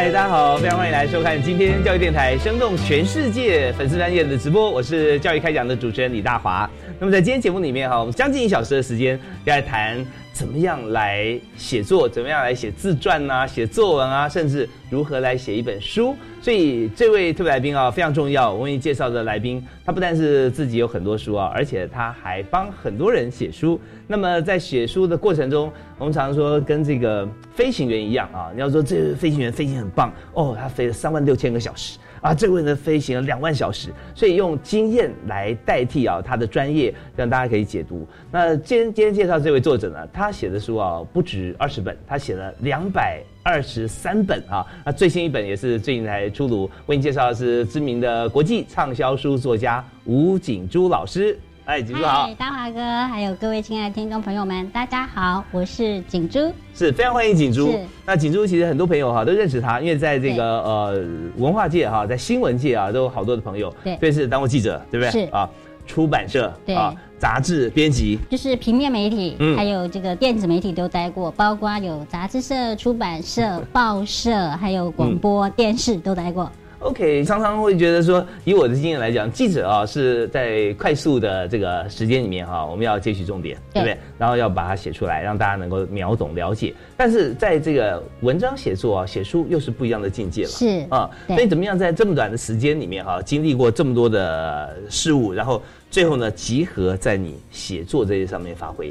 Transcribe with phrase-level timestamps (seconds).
[0.00, 6.68] 嗨，大家好，非常欢迎来收看今天教育电台生动全世界粉丝专业的直播，我是教育开讲的主持人李大华。
[6.98, 10.02] 那么在今天节目里面哈，我们将近一小时的时间要来谈
[10.40, 16.16] 怎么样来写作，怎么样来写自传啊，写作文啊，甚至如何来写一本书。
[16.40, 23.78] 所以这位特别来宾啊非常重要，我为你介绍的来宾，他不但是自己有很多书啊，而且他还帮很多人写书。
[24.06, 38.06] 那么在写书的过程中，我们常说跟这个飞行员一样啊，你要说这飞行员飞行很棒哦，他飞了三万六千个小时啊，这个位呢飞行了两万小时，所以用经验来代替啊他的专业，让大家可以解读。
[38.30, 43.22] 那今天今天介绍这位作者呢，他写的书啊不止二十本，他写了两百。
[43.42, 46.70] 二十三本啊，那最新一本也是最近才出炉。
[46.84, 51.38] 为你介绍的是知名的国际畅销书作家吴景珠老师。
[51.70, 57.70] 哎，景珠好，大华哥，还有各位亲爱的听众朋友们，大家好，我是景珠，是非常欢迎景珠。
[57.70, 61.04] 是，那景珠其实很多朋友哈都认识他，因为在这个呃
[61.36, 63.72] 文化界哈，在新闻界啊都有好多的朋友。
[63.84, 65.12] 对，特别是当过记者，对不对？
[65.12, 65.48] 是啊，
[65.86, 66.92] 出版社对啊。
[67.20, 76.50] 杂志编辑就是平面媒体，还有这个电子媒体都待过，包括有杂志社、出版社、 报社，还有广播电视都待过。
[76.80, 83.98] OK，常常会觉得说，以我的经验来讲，记者啊是在快速的这个时间里面哈，我们要截取重点，对不对？
[84.16, 86.74] 然后要把它写出来，让大家能够秒懂了解。
[86.96, 90.48] 但是在这个文章写作啊，写书又是不一样的境界了。
[90.48, 98.90] 是啊，所以怎么样在这么短的时间里面哈，经历过这么多的事物，然后最后呢，集合在你写作这些上面发挥。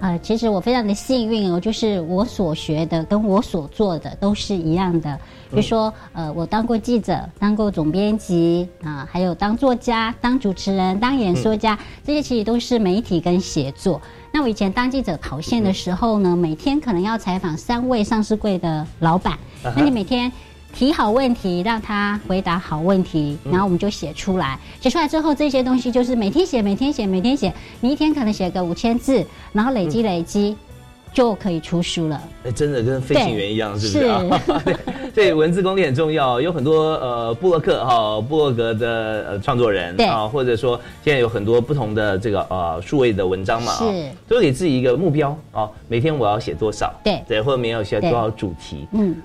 [0.00, 5.18] 呃，其实我非常的幸运哦，就是我所学的跟我所做的都是一样的。
[5.50, 14.00] 比如说，呃，我当过记者，当过总编辑啊，还有当作家、当主持人、当演说家，这些其实都是媒体跟写作。
[14.30, 19.38] 那我以前当记者跑线的时候呢，每天可能要采访三位上市柜的老板，
[19.76, 20.30] 那你每天。
[20.72, 24.58] 提好问题，让他回答好问题，然后我们就写出来。
[24.80, 27.52] 写出来之后，这些东西就是每天写，每天写，每天写。
[27.80, 30.56] 你一天可能写个五千字，然后累积累积，
[31.12, 32.22] 就可以出书了。
[32.44, 34.42] 哎，真的跟飞行员一样，是不是啊？
[35.12, 36.40] 所以 文字功力很重要。
[36.40, 46.94] 有很多呃布洛克哈布洛格的呃创作人啊，或者说现在有很多不同的这个呃数位的文章嘛，是都给自己一个目标啊，每天我要写多少？
[47.02, 48.86] 对对，或者每天要写多少主题？
[48.92, 49.16] 嗯。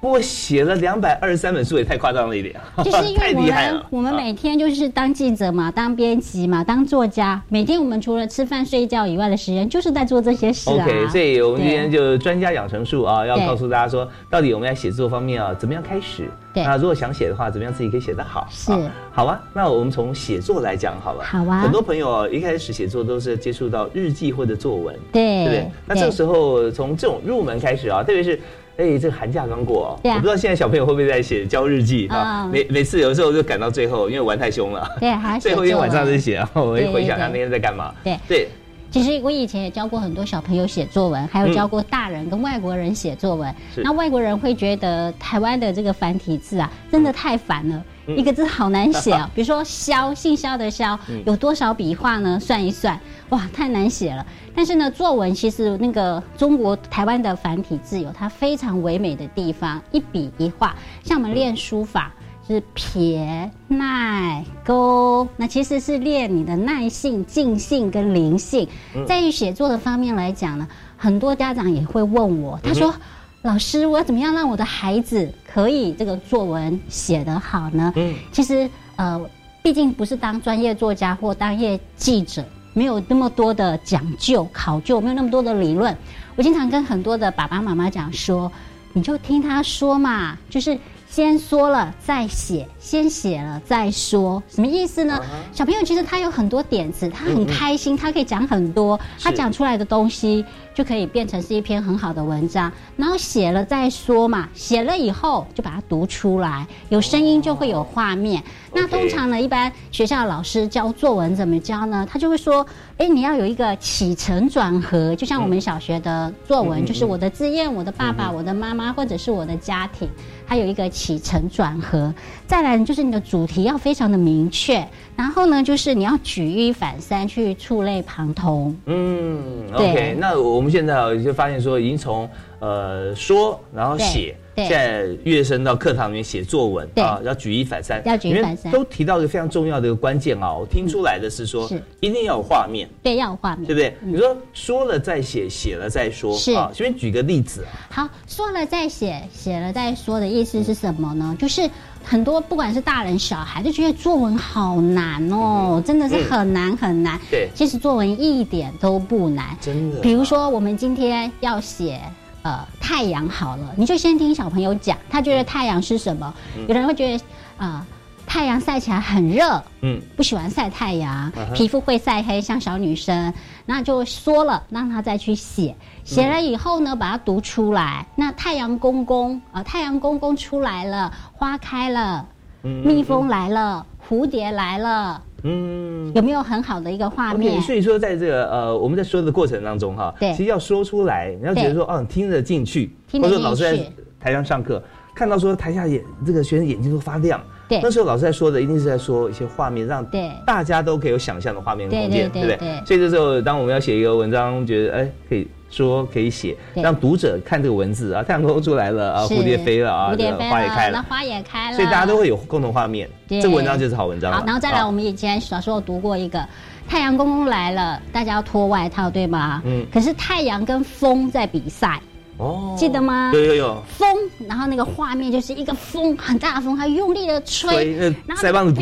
[0.00, 10.84] 不过写了两百二十三本书也太夸张了一点， 就是因为我们我们每天就是当记者嘛，当编辑嘛，当作家，每天我们除了吃饭睡觉以外的时间，就是在做这些事啊。
[10.84, 16.30] OK，所以我们今天就专家养成术啊，要告诉大家说，到底我们在写作方面啊，怎么样开始？
[16.52, 18.48] 对，那如果想写的话，怎么样自己可以写得好？
[18.50, 18.72] 是，
[19.12, 19.38] 好啊。
[19.52, 21.22] 那我们从写作来讲好了。
[21.24, 21.60] 好啊。
[21.60, 25.70] 很多朋友一开始写作都是接触到日记或者作文，对，对不对？
[25.86, 28.40] 那这个时候从这种入门开始啊，特别是。
[28.80, 32.48] 哎，这个寒假刚过，哦我不知道现在小朋友会不会在写交日记啊？
[32.50, 37.92] 每每次有时候就赶到最后，因为玩太凶了， 对，还最后一天晚上在写，然后我会回想他那天在干嘛。
[38.02, 38.48] 对对，
[38.90, 43.54] 其实我以前也教过很多小朋友写作文，还有教过大人跟外国人写作文。
[43.76, 47.84] 那外国人会觉得台湾的这个繁体字啊，真的太烦了，
[48.16, 49.30] 一个字好难写啊。
[49.34, 52.38] 比如说肖，姓肖的肖，有多少笔画呢？
[52.40, 52.98] 算一算，
[53.30, 54.24] 哇，太难写了。
[54.54, 60.74] 但是呢，作文其实那个中国台湾的繁体字有它非常唯美的地方，一笔一画。
[61.02, 62.12] 像我们练书法，
[62.46, 68.68] 是撇、捺、勾，那其实是练你的耐性、静性跟灵性。
[69.06, 70.66] 在于写作的方面来讲呢，
[70.96, 72.92] 很多家长也会问我，他说
[73.42, 79.20] ：“老师，我要怎么样让我的孩子可以这个作文写得好呢？”嗯，其实呃，
[79.62, 82.44] 毕竟不是当专业作家或当业记者。
[82.72, 85.94] 没有那么多的讲究考究，没有那么多的理论。
[86.36, 88.50] 我经常跟很多的爸爸妈妈讲说，
[88.92, 90.78] 你就听他说嘛，就是
[91.10, 95.20] 先说了再写，先写了再说，什么意思呢？
[95.52, 102.70] 小朋友其实他有很多点子，他很开心，他可以讲很多，他讲出来的东西就可以变成是一篇很好的文章。
[102.96, 108.40] 然后写了再说嘛，写了以后就把它读出来，有声音就会有画面。
[108.72, 112.06] 那通常呢，一般学校老师教作文怎么教呢？
[112.08, 112.64] 他就会说，
[112.98, 120.08] 哎，你要有一个起承转合，就像我们小学的作文，就是我的自愿、我的爸爸、我的妈妈，或者是我的家庭，
[120.50, 122.12] 还有一个起承转合。
[122.44, 128.76] 再来呢就是你的主题要非常的明确，然后呢，就是你要举一反三，去触类旁通。
[128.86, 129.40] 嗯
[129.72, 134.34] ，OK，那我们现在就发现说，已经从呃说，然后写。
[134.66, 140.52] 现在跃升到课堂里面写作文啊，要举一反三，要举一反三，都提到一个非常重要的一个关键啊。
[140.52, 143.94] 我听出来的是说，是一定要有画面，对，要有画面，对不对？
[144.00, 146.70] 你说说了再写，写了再说，是啊。
[146.74, 151.36] 随便举个例子，好，说了再写，写了再说的意思是什么呢？
[151.38, 151.68] 就是
[152.04, 157.20] 很多不管是大人小孩，就觉得作文好难哦，真的是很难很难。
[157.30, 160.00] 对，其实作文一点都不难，真的。
[160.00, 162.00] 比如说我们今天要写。
[162.42, 166.32] 呃，太阳好了，你就先听小朋友讲，他觉得太阳是什么？
[166.68, 167.24] 有人会觉得
[167.58, 167.86] 啊，
[168.26, 173.32] 太阳晒起来很热，嗯，不喜欢晒太阳，皮肤会晒黑，像小女生，
[173.66, 178.06] 那就说了，让他再去写，写了以后呢，把它读出来。
[178.14, 182.26] 那太阳公公啊，太阳公公出来了，花开了，
[182.62, 185.22] 蜜蜂来了，蝴蝶来了。
[185.42, 187.60] 嗯，有没有很好的一个画面？
[187.62, 194.82] 所以说，在这个呃，我们在说的过程当中哈，对，其实要说出来，你要觉得说，哦，听得进去，或者说老师在台上上课，
[195.14, 202.58] 看到说台下眼这个学生眼睛都发亮，对，那时候老师在说的一定是在说一些画面，让对大家都可以有想象的画面空间，对不对？
[202.84, 205.48] 所以这时候，当我们要写一个文章，觉得哎可以。
[205.70, 210.08] 说可以写，让读者看这个文字啊，太阳公出来了啊，蝴蝶飞了啊，
[210.50, 213.08] 花也开了，那花也开了，所以大家都会有共同画面。
[213.28, 214.32] 这个文章就是好文章。
[214.32, 216.44] 好，然后再来，我们以前小时候读过一个
[216.88, 219.62] 太阳公公来了，大家要脱外套，对吗？
[219.64, 219.86] 嗯。
[219.92, 222.00] 可是太阳跟风在比赛，
[222.36, 223.30] 哦，记得吗？
[223.32, 223.82] 有有有。
[223.86, 224.08] 风，
[224.48, 227.96] 然后那个画面就是一个风，很大的风，它用力的吹，
[228.26, 228.72] 然后腮帮子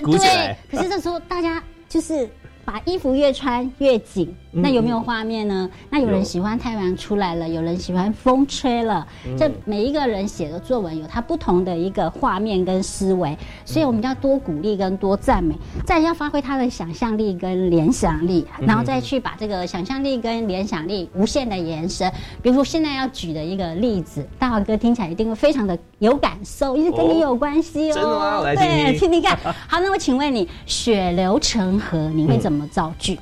[0.00, 0.56] 鼓鼓起来。
[0.70, 2.30] 可是这时候大家就是。
[2.66, 5.70] 把衣服越穿越紧，那有没有画面呢？
[5.88, 9.06] 那有人喜欢太阳出来了，有人喜欢风吹了。
[9.38, 15.54] 这每一个人写的作文有他不同的一个画面跟思维，所以我们要多鼓励跟多赞美，
[15.84, 22.10] 再要发挥他的想象力跟联想力，然后再去把这个想象力跟联想力无限的延伸。
[22.42, 27.94] 比如说现在要举的一个例子，大华哥听起来一定会非常的有感受，因为跟你有关系哦。
[27.94, 28.40] 真的吗？
[28.40, 29.38] 来听听听看。
[29.68, 32.55] 好，那我请问你，血流成河，你会怎么？
[32.56, 33.18] 怎么造句？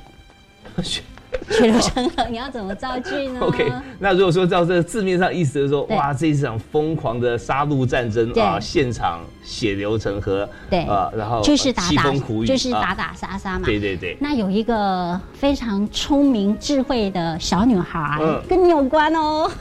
[1.49, 3.41] 血流成河， 你要怎么造句呢？
[3.43, 13.65] OK，那如果说照这字面上意思，是说哇，这一场疯狂的杀戮战争啊，现场血流成河，对啊，然后就是打打，苦就是打打杀杀嘛。
[13.65, 14.17] 对对对。
[14.21, 18.17] 那有一个非常聪明智慧的小女孩，
[18.47, 19.51] 跟你有关哦。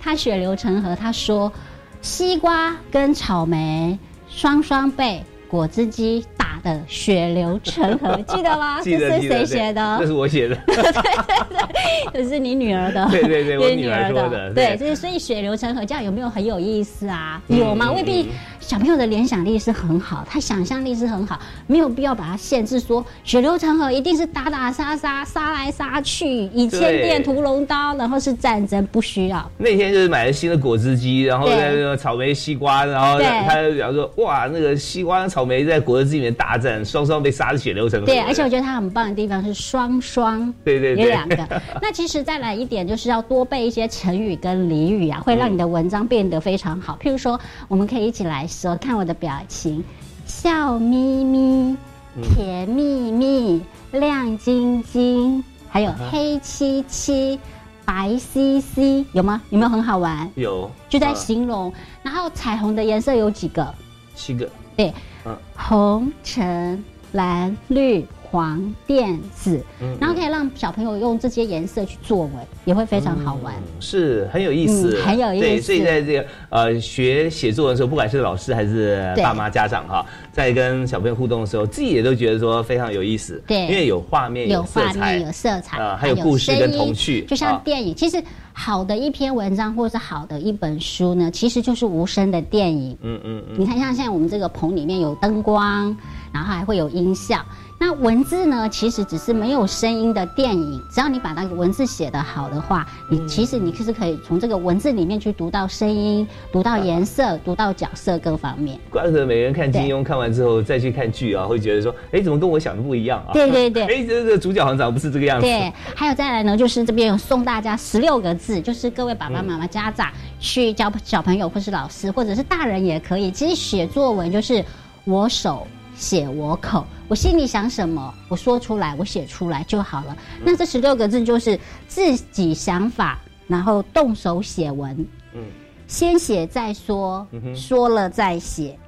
[0.00, 1.52] 她血流成河，她说
[2.00, 3.98] 西瓜跟草莓
[4.30, 6.50] 双双被果汁机打。
[6.62, 8.80] 的血流成河， 记得吗？
[8.84, 9.96] 这是谁写的？
[9.98, 10.54] 这是我写的。
[10.64, 13.04] 对对对，这是你女儿的。
[13.10, 14.54] 对对对，我女儿说的。
[14.54, 17.42] 对，所以所以血流成河，这样有没有很有意思啊？
[17.48, 17.90] 有吗？
[17.90, 18.28] 未必。
[18.62, 29.50] 小朋友的联想力是很好，他想象力是很好，没有必要把它限制说血流成河一定是打打杀杀、杀来杀去，以千变屠龙刀，然后是战争，不需要。
[29.58, 41.36] 那天就是买了新的果汁机，然后在那个草莓、西瓜，然后他就讲说：“哇，那个西瓜、草莓在果汁机里面大战，双双被杀的血流成河。”对，而且我觉得他很棒的地方是双双，对对，有两个。
[41.82, 46.96] 那其实再来一点，就是要多背一些成语跟俚语啊，会让你的文章变得非常好。
[47.02, 48.46] 譬如说，我们可以一起来。
[48.52, 49.82] 说看我的表情，
[50.26, 51.76] 笑眯眯，
[52.22, 57.40] 甜蜜蜜，亮晶晶，还有黑漆漆，
[57.84, 59.40] 白兮兮，有吗？
[59.50, 60.30] 有没有很好玩？
[60.34, 61.72] 有，就在形容。
[62.02, 63.74] 然后彩虹的颜色有几个？
[64.14, 64.48] 七个。
[64.76, 64.92] 对，
[65.24, 68.06] 嗯，红橙蓝绿。
[68.32, 69.62] 黄、靛、紫，
[70.00, 72.32] 然后可以让小朋友用这些颜色去作文，
[72.64, 75.46] 也会非常好玩，是很有意思，很有意思。
[75.46, 88.22] 对，所以在这个呃学写作文的时候，不管是老师还是爸妈家长哈，在跟小朋友互动的时候，自己也都觉得说非常有意思，对，因为有画面、有色彩、有色彩，还有故事跟童趣，就像电影，其实。
[88.54, 92.94] 好的一篇文章或者是好的一本书呢，其实就是无声的电影。
[93.00, 95.96] 嗯嗯嗯，你看，像现在我们这个棚里面有灯光，
[96.30, 97.42] 然后还会有音效。
[97.84, 100.80] 那文字呢，其实只是没有声音的电影。
[100.88, 108.78] 只要你把那个文字写得好的话，你其实你是可以从这个文字里面去读到声音、读到颜色、读到角色各方面。
[108.88, 113.32] 怪不得每个人看金庸看完之后再去看剧啊，会觉得说，哎，怎么跟我想的不一样啊？
[113.32, 115.44] 对对对， 哎，这个主角好像长不是这个样子。
[115.44, 120.08] 对，还有再来呢，就是这边有送大家十六个字，就是各位爸爸妈妈、家长
[120.38, 123.28] 去教小朋友，或是老师，或者是大人也可以。
[123.32, 124.64] 其实写作文就是
[125.04, 125.66] 我手。
[125.94, 130.16] 写我口，我心里想什么，我说出来，我写出来就好了。
[130.44, 134.96] 那这十六个字就是自己想法，然后动手写文。
[135.34, 135.44] 嗯，
[135.86, 138.78] 先写再说，说了再写，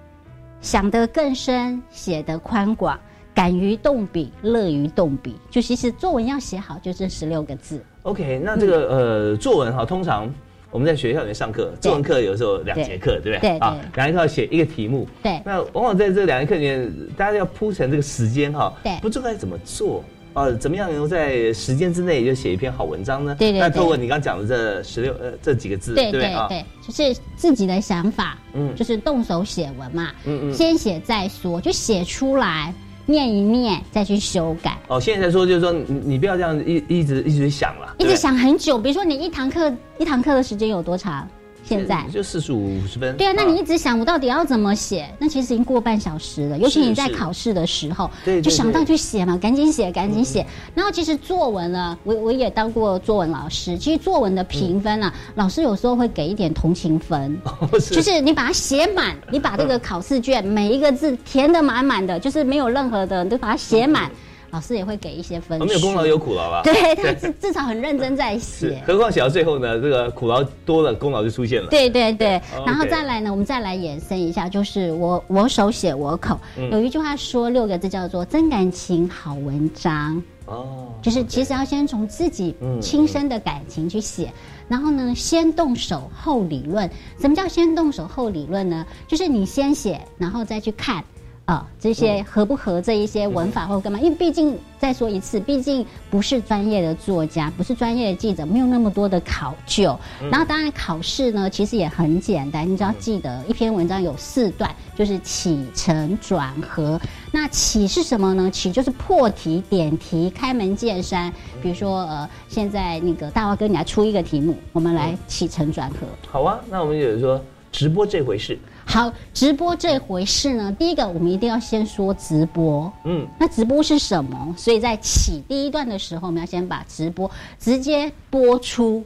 [0.61, 2.99] 想得更深，写得宽广，
[3.35, 5.37] 敢于动笔，乐于动笔。
[5.51, 7.85] 就其实作文要写好，就这十六个字。
[8.03, 10.33] OK，那这个呃，作文哈，通常。
[10.75, 13.59] 我们在学校里面上课，作文课有时候两节课，对不对？
[13.59, 15.07] 啊，两节课要写一个题目。
[15.23, 15.41] 对。
[15.45, 18.75] 那往往在这两节课里面，大家要铺成这个时间哈。
[18.83, 18.99] 对。
[19.01, 20.03] 不知道该怎么做
[20.33, 20.51] 啊？
[20.51, 23.37] 怎么样能够在时间之内就写一篇好文章呢？
[23.39, 23.61] 对对。
[23.61, 32.75] 那透过你刚讲的这十六呃这几个字，对对对，就是自己的想法，嗯，就是动手写文嘛，嗯嗯，先写再说，就写出来。
[33.07, 34.79] 念一念，再去修改。
[34.89, 38.79] 哦，现在说就是说，你你不要这样一一直一直想了，一直想很久。
[38.79, 41.29] 比如说，你一堂课一堂课的时间有多长？
[41.65, 43.17] 现在就四十五五十分。
[43.17, 45.09] 对啊，那你一直想我到底要怎么写？
[45.19, 46.59] 那其实已经过半小时了。
[46.59, 48.11] 尤其你在考试的时候，
[48.43, 50.45] 就想到去写嘛，赶紧写，赶紧写。
[50.75, 53.79] 然后其实作文呢，我我也当过作文老师。
[53.79, 57.37] 其实作文的评分啊，老师有时候会给一点同情分，
[57.91, 64.11] 就是你把它写满，你把这个考试卷每一个字填的满满的，就是没有任何的，你都把它写满。
[64.55, 66.63] 老师也会给一些分数，没有功劳有苦劳吧？
[66.63, 68.81] 对 他至至少很认真在写。
[68.87, 71.69] 何况写到最后呢，这个苦劳多了，功劳就出现了。
[71.69, 76.39] 对对对，然后再来呢，我们再来延伸一下，就是我我手写我口，
[76.71, 84.33] 有一句话说六个字叫做真感情好文章哦，就是其实要先从自己亲身的感情去写，
[84.69, 86.89] 然后呢先动手后理论。
[87.19, 88.87] 什么叫先动手后理论呢？
[89.09, 91.03] 就是你先写，然后再去看。
[91.47, 94.01] 啊，这些合不合这一些文法或干嘛？
[94.01, 99.95] 因为毕竟再说一次，毕竟不是专业的作家，不是专业的记者，没有那么多的考究。
[100.31, 106.99] 然后当然考试呢，其实也很简单，你只要记得一篇文章有四段，就是起承转合。
[107.31, 108.51] 那起是什么呢？
[108.51, 111.31] 起就是破题、点题、开门见山。
[111.63, 116.07] 比如说呃，现在那个大华哥，你来出一个题目，我们来起承转合。
[116.27, 117.39] 好啊，那我们有说
[117.71, 118.59] 直播这回事。
[118.87, 122.93] 好，直播这回事呢，第一个我们一定要先说直播。
[123.05, 124.55] 嗯，那直播是什么？
[124.57, 129.05] 所以在起第一段的时候，我们要先把直播直接播出。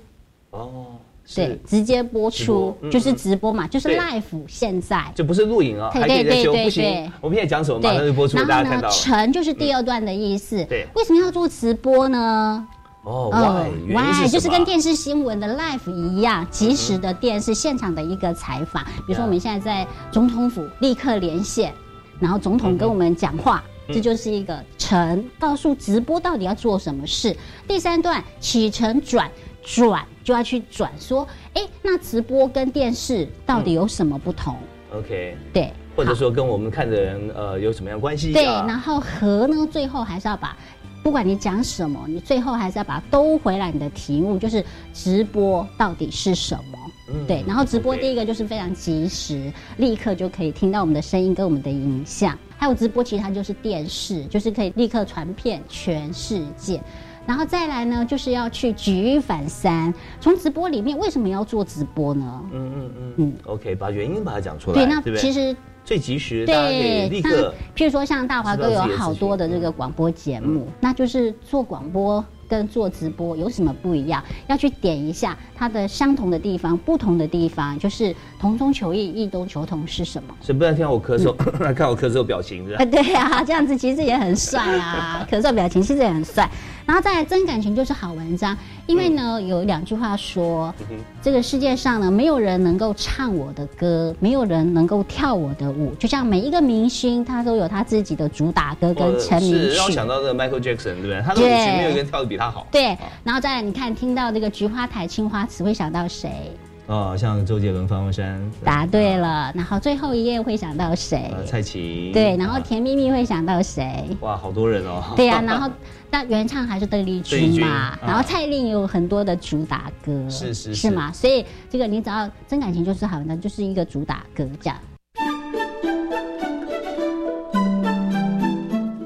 [0.50, 0.86] 哦，
[1.34, 4.22] 对，直接播出就是直播嘛，就是 live。
[4.46, 7.10] 现在就不是录影啊，对对对对对。
[7.20, 8.90] 我们现在讲什么，马上就播出，大家看到。
[8.90, 10.64] 成就是第二段的意思。
[10.64, 12.66] 对，为什么要做直播呢？
[13.04, 14.28] 哦，why？
[14.28, 18.84] 就是跟电视新闻的 live 一样，即时的电视现场的一个采访。
[18.84, 21.72] 比如说我们现在在总统府立刻连线，
[22.20, 27.34] 然后总统跟我们讲话，这就是一个承告诉直播到底要做什么事。
[27.66, 29.30] 第三段起承转
[29.62, 34.54] 转就要去转说，哎，那直播跟电视到底有什么不同
[34.92, 38.32] ？OK，对，或者说跟我们看的人呃有什么样关系？
[38.34, 40.54] 对，然后和呢，最后还是要把。
[41.02, 43.70] 不管你讲什么，你最后还是要把它兜回来。
[43.70, 46.78] 你的题目就是直播到底是什么？
[47.26, 52.36] 对，然后直播第一个就是非常及时，立刻就可以听到我们的声音跟我们的影像。
[52.58, 56.82] 还有直播，其实它就是电视，就是可以立刻传遍全世界。
[57.28, 62.42] 然后再来呢，就是要去举一反三，从直播里面为什么要做直播呢？
[62.52, 64.74] 嗯嗯嗯嗯，OK，把原因把它讲出来。
[64.74, 65.54] 对，那其实。
[65.84, 67.54] 最及时，对，立刻。
[67.74, 74.22] 譬如说，像大华哥有好多的这个广播节目，那就是做广播跟做直播有什么不一样？
[74.46, 80.34] 要去点一下它的相同的地方，不同的地方，就是同中求异，异中求同是什么？
[80.40, 82.84] 是不要听我咳嗽，来 看我咳嗽表情，是吧？
[82.86, 86.48] 对啊，这样子其实也很帅啊，咳嗽表情其实也很帅。
[86.86, 88.56] 然后再来真感情就是好文章，
[88.88, 90.74] 因为呢有两句话说，
[91.20, 99.76] 这个世界上呢没有人能够唱我的歌，没有人能够跳我的舞，就像每一个明星他都有他自己的主打歌跟成名曲。
[99.76, 101.20] 让我想到这个 Michael Jackson，对不对？
[101.20, 102.66] 他的舞没有人跳的比他好。
[102.72, 106.50] 对，然后再来你看听到这个菊花台青花瓷会想到谁？
[106.88, 109.52] 哦，像周杰伦、方文山，答对了。
[109.54, 111.30] 然后最后一页会想到谁？
[111.36, 114.06] 呃，蔡琴，对，然后啊甜蜜蜜会想到谁？
[114.20, 115.02] 哇，好多人哦。
[115.14, 115.70] 对呀、 然后
[116.10, 121.12] 那原唱还是邓丽君君嘛，啊然后蔡琳有很多的主打歌，是是是是嘛？
[121.12, 124.78] 所以这个你只要真感情就是好的，就是一个主打歌这样。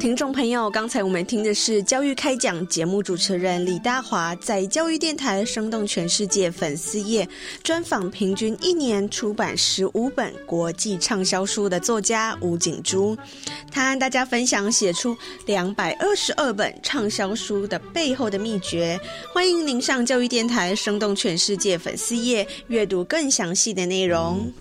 [0.02, 7.26] 听众朋友，刚才我们听的是教育开讲节目主持人李大华在教育电台生动全世界粉丝页
[7.62, 13.16] 专访平均一年出版十五本国际畅销书的作家吴景珠，
[13.70, 15.16] 他和大家分享写出
[15.46, 18.98] 两百二十二本畅销书的背后的秘诀。
[19.32, 24.52] 欢迎您上教育电台生动全世界粉丝页阅读更详细的内容。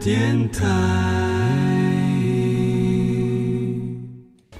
[0.00, 0.62] 电台。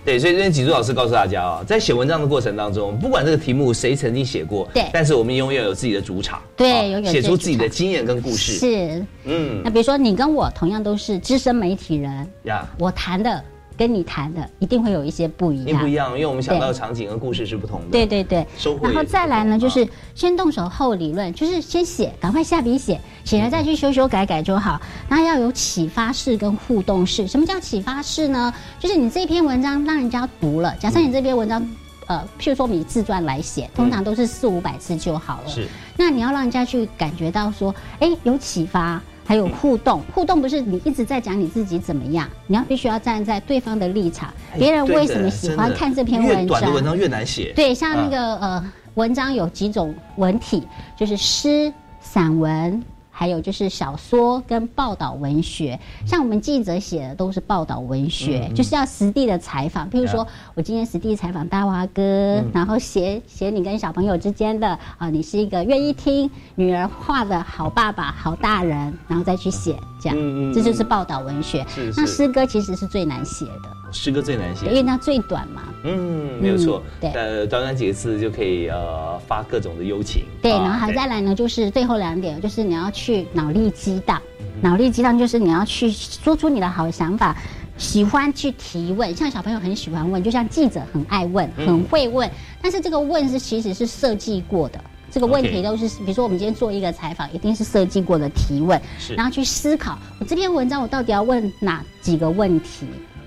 [0.05, 13.43] 对，所以今天几柱老师告诉大家啊，在写文章的过程当中，不管这个题目谁曾经写过，对但是我们永远有自己的主场，对啊永远写出自己的经验跟故事，是，嗯那比如说你跟我同样都是资深媒体人，呀，我谈的
[13.77, 15.93] 跟你谈的一定会有一些不一样不一。
[15.93, 18.47] 样，因为我们想到的对场景和故事是不同的，对对对。
[18.83, 24.81] 然后再来呢，就是啊先动手后理论，就是先写，赶快下笔写，写了再去修修改改就好。
[25.09, 27.27] 然后要有启发式跟互动式。
[27.27, 28.53] 什么叫启发式呢？
[28.79, 31.67] 就是你这篇文章让人家读了，假设你这篇文章。
[32.09, 35.49] 呃，譬如说你自传来写，通常都是四五百字就好了。
[35.49, 39.01] 是那你要让人家去感觉到说，哎，有启发，
[39.33, 40.03] 还有互动。
[40.15, 46.47] 互动不是你一直在讲你自己怎么样，你要必须要站在对方的立场，哎别人为什么喜欢看这篇文章？
[46.49, 50.63] 短的文章越难写，对，像那啊个、呃，文章有几种文体，
[50.95, 55.79] 就是诗、散文，还有就是小说跟报道文学。
[56.05, 59.89] 像我们记者写的都是报道文学，嗯就是要实地的采访。
[59.91, 62.03] 譬如说啊，我今天实地采访大华哥，
[62.41, 71.65] 嗯然后写写你跟小朋友之间的啊、你是一个愿意听女儿话的好爸爸、好大人，然后再去写这样，嗯嗯这就是报道文学。
[71.69, 74.73] 是是那诗歌其实是最难写的，诗歌最难写因。
[74.73, 75.63] 为它最短嘛。
[75.85, 84.21] 嗯，没有错，对呃，短短几个字就可以呃发各种的幽情，对，啊然后还再来呢，就是最后两点，就是你要去脑力激荡。
[84.61, 87.37] 脑力激荡就是你要去说出你的好想法，
[87.77, 92.31] 喜欢去提问，像小朋友很喜欢问，就像记者很爱问，嗯很会问。
[92.61, 94.81] 但是这个问是其实是设计过的。
[95.13, 102.87] 这个问题都是比如说我们今天做一个采访，一定是设计过的提问是，然后去思考我这篇文章我到底要问哪几个问题。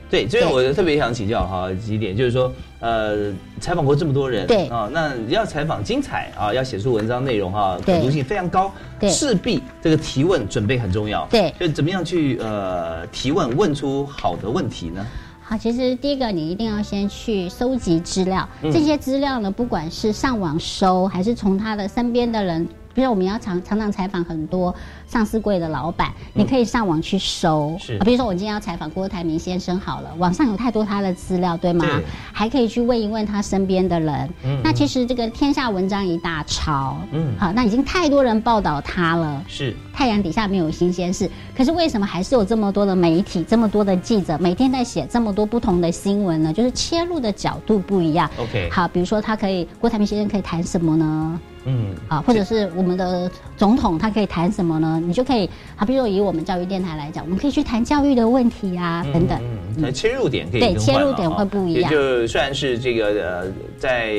[0.10, 0.68] 对，这边对。
[0.68, 4.68] 我特别想请教哈几点，就是说，呃，采访过这么多人，对。
[4.68, 9.10] 啊，那要采访精彩啊，要写出文章内容哈，可读性非常高，对。
[9.10, 11.54] 势必这个提问准备很重要，对。
[11.60, 15.06] 就怎么样去呃提问，问出好的问题呢？
[15.48, 18.72] 好，其实第一个你一定要先去收集资料，嗯。
[18.72, 24.74] 这些资料呢，不管是上网搜，还是从他的身边的人，比如我们要常常常采访很多
[25.08, 27.72] 上市柜的老板，你可以上网去搜。
[27.74, 32.04] 嗯是啊比如说我今天要采访郭台铭先生好了，网上有太多他的资料，对吗对？
[32.32, 34.30] 还可以去问一问他身边的人。
[34.46, 39.44] 嗯那其实这个天下文章一大抄，嗯好，那已经太多人报道他了。
[39.48, 46.54] 是太阳底下没有新鲜事，可是为什么还是有这么多的媒体、这么多的记者，每天在写这么多不同的新闻呢？
[46.54, 48.30] 就是切入的角度不一样。
[48.38, 51.40] OK，好，比如说他可以，郭台铭先生可以谈什么呢？
[51.66, 55.02] 嗯，啊，或者是我们的总统他可以谈什么呢？
[55.04, 59.40] 你就可以，好，比如说以我们教育电台来讲，我们可以去谈教育的问题啊，等等。
[59.78, 64.14] 嗯，切入点可以对切入点会不一样也就虽然是这个呃，在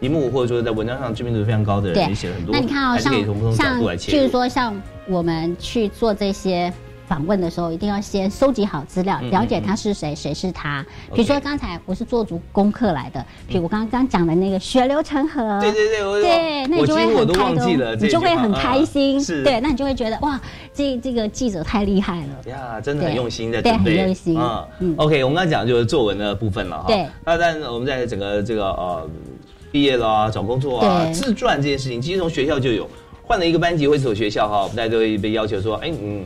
[0.00, 4.18] 荧幕或者说在文章上知名度非常高的人，写了很多，那你看哦，还是可以从不同角像度来切入。
[4.18, 6.72] 譬如说像我们去做这些。
[7.10, 10.86] 访问的时候，一定要先收集好资料，嗯了解嗯他是谁，谁是他。
[11.12, 20.40] 比如说刚才我是做足功课来的，比如我刚刚讲的那个血流成河，对对对，我对，那你就会很开心忘记了，你就会很开心，啊是，对，那你就会觉得哇，
[20.72, 22.48] 这这个记者太厉害了。
[22.48, 24.38] 呀，真的很用心在对准备，很用心。
[24.38, 24.94] 嗯嗯。
[24.96, 26.84] OK，我们刚才讲就是作文的部分了哈。
[26.86, 27.04] 对。
[27.24, 29.10] 那但我们在整个这个呃
[29.72, 32.88] 毕业了啊，找工作啊，自传这件事情，其实从学校就有，
[33.24, 36.24] 换了一个班级或者所学校哈，我们大家都会被要求说，哎嗯，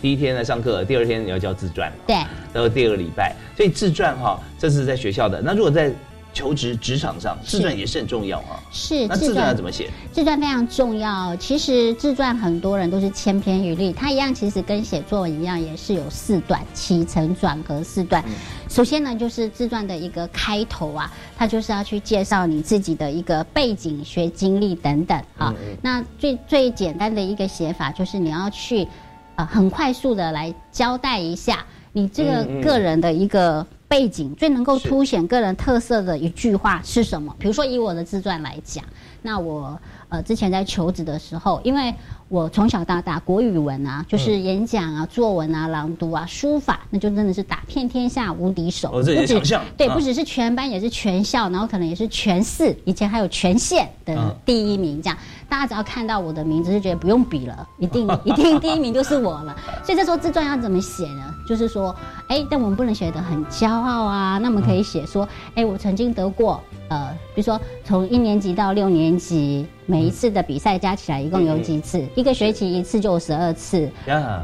[0.00, 2.16] 第一天来上课，第二天你要交自传，对，
[2.52, 5.40] 然后第二个礼拜，所以自传哈，这是在学校的。
[5.42, 5.92] 那如果在
[6.34, 8.60] 求职职场上，自传也是很重要啊。
[8.70, 9.88] 是那自传要怎么写？
[10.12, 11.34] 自传非常重要。
[11.36, 18.22] 其实自传很多人都是千篇一律，它一样其实跟写作文一样，也是有四段起承转合四段。
[18.68, 25.54] 首先呢，就是自传的一个开头啊，它就是要去介绍你自己的一个背景、学经历等等啊。
[25.80, 28.86] 那最最简单的一个写法就是你要去
[29.36, 37.34] 呃很快速的来交代一下你这个个人的一个背景，最能够凸显个人特色的一句话是什么？
[37.38, 38.84] 比如说以我的自传来讲，
[39.26, 39.76] 那我
[40.08, 41.92] 呃之前在求职的时候，因为
[42.28, 48.90] 我从小到大国语文啊，就是演讲啊、作文啊、朗读啊、书法，那就真的是打遍天下无敌手。
[48.92, 55.02] 哦这也不止强项对，啊不只是全班，也是全校，然后可能也是全市，以前还有全县的嗯第一名。
[55.02, 59.56] 这样，大家只要看到我的名字，就觉得不用比了，一定一定第一名就是我了。
[59.82, 61.34] 所以这时候自传要怎么写呢？
[61.48, 61.94] 就是说，
[62.28, 72.04] 哎，但我们不能写得很骄傲啊，那我们可以写说，哎，我曾经得过，呃，比如说从一年级到六年级，每一次的比赛加起来一共有几次？
[72.14, 73.88] 一个学期一次就有十二次。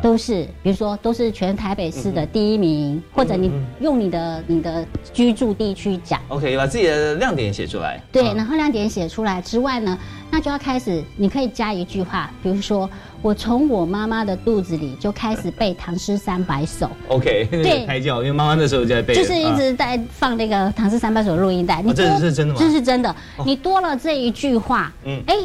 [0.00, 3.50] 都是，比如说都是全台北市的第一名，或者你
[3.80, 8.00] 用你的你的居住地区讲，OK，把自己的亮点写出来。
[8.10, 8.34] 对，啊。
[8.36, 9.98] 然后亮点写出来之外呢，
[10.30, 12.88] 那就要开始，你可以加一句话，比如说
[13.20, 17.84] 我从我妈妈的肚子里就开始背唐诗三百首，OK，对。
[17.86, 21.82] 胎教，因为妈妈那时候就在背，就是一啊直在放那个唐诗三百首录音带。
[21.82, 22.60] 你这多是真的吗？
[22.60, 23.14] 这是真的。
[23.44, 25.38] 你多了这一句话，嗯哎，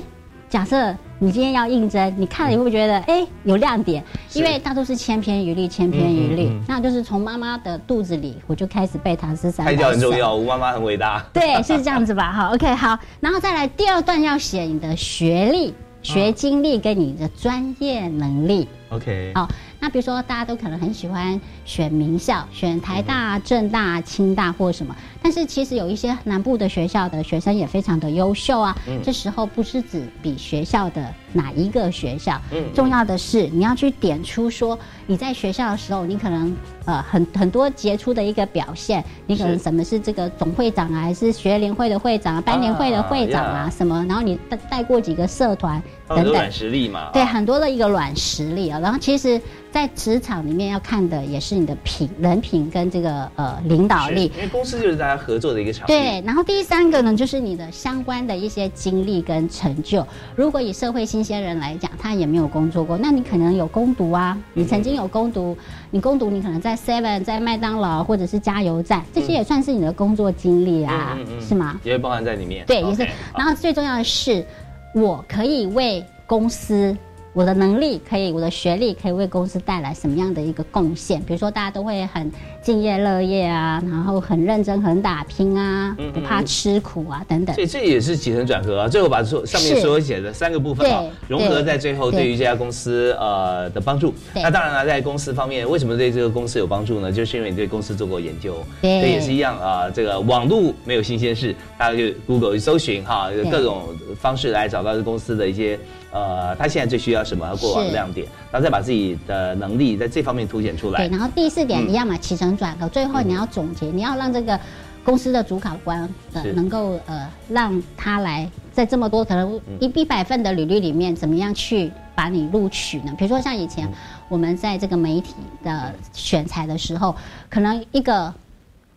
[0.50, 4.04] 假设你今天要应征，你看了你会不会觉得哎有亮点？
[4.34, 6.52] 因为大都是千篇一律，千篇一律。
[6.68, 9.84] 那就是从妈妈的肚子里，我就开始背唐诗三百胎首。
[9.84, 11.26] 教很重要，吴妈妈很伟大。
[11.32, 12.34] 对，是这样子吧？
[12.34, 18.68] 好，OK，好，然后再来第二段要写你的学历、学经历跟你的专业能力。
[18.90, 19.48] OK，好，
[19.80, 28.76] 那比如说大家都可能很喜欢选名校，选台大、政大、清大或什么，但是其实有一些南部的学校的学生也非常的优秀啊。
[29.04, 46.50] 这时候不是指比学校的哪一个学校，嗯重要的是你要去点出说你在学校的时候，你可能呃很很多杰出的一个表现，你可能什么是这个总会长啊，还是学联会的会长啊、班联会的会长啊呀什么，然后你带带过几个社团等等很多软。
[46.50, 47.10] 实力嘛。
[47.12, 48.80] 对，啊很多的一个软实力啊。
[48.80, 54.32] 然后其实，在职场里面要看的也是你的品、人品跟这个呃领导力。
[54.34, 55.88] 是因为公司就是大家合作的一个场域。
[55.88, 60.06] 对，然后第三个呢，就是你的相关的一些经历跟成就。
[60.36, 65.58] 如果以社会新鲜人来讲，他也没有工作过，那你可能有攻读啊，你曾经有攻读，
[65.90, 71.80] 你攻读你可能在 Seven、在麦当劳或者是加油站，这些也算是你的工作经历啊，嗯嗯嗯是吗？
[71.84, 72.66] 也会包含在里面。
[72.66, 74.46] 对，也是然后最重要的是，
[74.94, 76.96] 我可以为公司。
[77.38, 81.22] 我的能力可以，我的学历可以为公司带来什么样的一个贡献？
[81.22, 82.32] 比如说，大家都会很
[82.64, 87.64] 敬业乐业啊，然后很认真、很打拼啊，嗯不怕吃苦啊，等等所。
[87.64, 94.12] 以这也是起承转合啊，最后把所上面所有写的三个部分啊，融合在最后，对对于这家公司呃的帮助。
[94.34, 97.12] 那当然了，在公司方面，为什么对这个公司有帮助呢？
[97.12, 99.88] 就是因为你对公司做过研究，对这也是一样啊。
[99.92, 103.84] 这个网络没有新鲜事，大家就 Google 去搜寻哈，有各种
[104.20, 105.80] 方式来找到这公司的一些
[106.12, 111.10] 呃，他现在最需要什么过往的亮点，然后再把自己的能力在这方面凸显出来对，。
[111.10, 114.60] 然后第四嗯点一样嘛，起承转合，最后你要总结，你要让这个
[115.04, 123.14] 公司的主考官呃能够呃让他来在这么多可能嗯一一百份的履历里面，怎么样去把你录取呢？
[123.18, 123.94] 比如说像以嗯前
[124.30, 127.16] 我们在这个媒体的选材的时候，
[127.50, 128.34] 可能一个。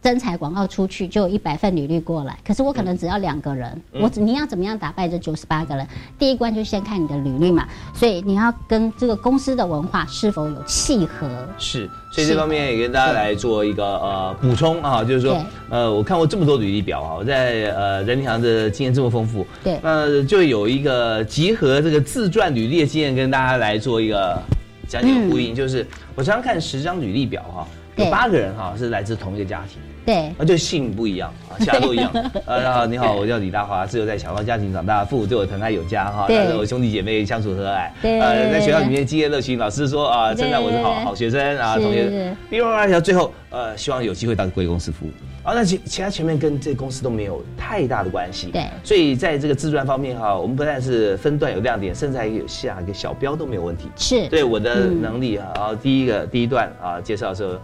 [0.03, 4.01] 征才广告出去就有一百份履历过来，可是我可能只要两个人，嗯。
[4.01, 5.87] 我只你要怎么样打败这九十八个人？
[6.19, 11.29] 第一关就先看你的履历嘛，所以你要跟这个公司的文化是否有契合。
[11.59, 19.79] 是，所以这方面也跟大家来做一个呃补充啊，就是说，呃，我看过这么多履历表啊，我在呃人力行的经验这么丰富，对。
[19.83, 24.43] 那就有一个集合这个自传履历的经验跟大家来做一个
[24.89, 29.79] 讲解呼应，就是我常常看十张履历表哈、有八个人哈、是来自同一个家庭。
[30.05, 32.11] 对，啊，就姓不一样 啊，其他都一样。
[32.47, 37.91] 呃，然后你好，我叫李大华，自幼在小康家庭长大，父母对我疼爱有加哈，对但是我兄弟姐妹相处和蔼。
[38.03, 42.37] 对呃，在学校里面积业乐群，老师说啊，称赞我是好好学生啊，是同学是。
[42.51, 45.11] 另外一条最后呃，希望有机会到贵公司服务。
[45.43, 48.49] 啊，那其其他前面跟这公司都没有太大的关系。
[48.53, 53.89] 对所以在这个自传方面哈，我们不但是分段有亮点，甚至还有下一个小标都没有问题。
[53.97, 57.55] 是，对我的嗯能力啊，然后第一个第一段啊介绍的时候，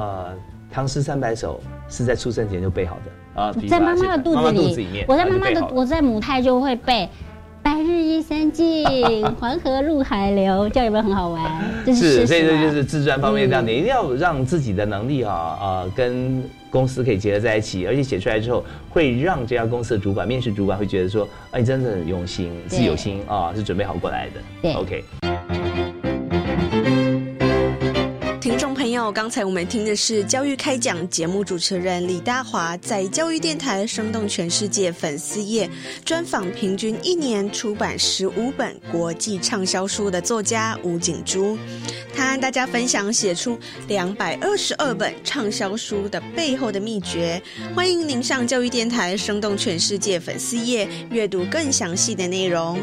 [0.00, 0.34] 呃，
[0.70, 7.08] 唐诗三百首是在出生前就背好的啊，在妈妈的肚妈妈子里，肚子里面，我在妈妈的我在母胎就会背。
[7.60, 8.86] 白日依山尽，
[9.38, 11.44] 黄河入海流，这样有没有很好玩？
[11.84, 24.40] 这是是，所以这就是自传方面的亮点，一定要让自己的能力啊呃跟公司可以结合在一起，而且写出来之后会让这家公司的主管、面试主管会觉得说，哎，你真的很用心，是有心啊，是准备好过来的。
[24.62, 25.04] 对，OK。
[29.12, 35.68] 刚才我们听的是教育开讲节目主持人李大华在教育电台生动全世界粉丝页
[36.04, 41.56] 专访平均一年出版十五本国际畅销书的作家吴景珠，
[42.14, 47.40] 他和大家分享写出两百二十二本畅销书的背后的秘诀。
[47.74, 52.78] 欢迎您上教育电台生动全世界粉丝页阅读更详细的内容。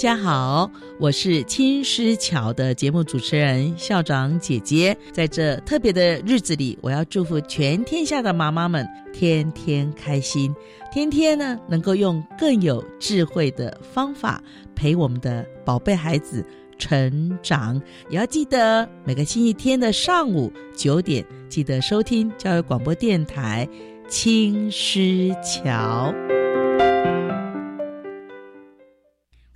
[0.00, 4.96] 大家好，我是青狮桥的节目主持人校长姐姐。
[5.12, 10.54] 在这特别的日子里，我要祝福全天下的妈妈们天天开心，
[10.90, 14.42] 天天呢能够用更有智慧的方法
[14.74, 16.42] 陪我们的宝贝孩子
[16.78, 17.78] 成长。
[18.08, 23.68] 也要记得每个星期天的上午九点，记得收听教育广播电台
[24.08, 26.10] 青狮桥。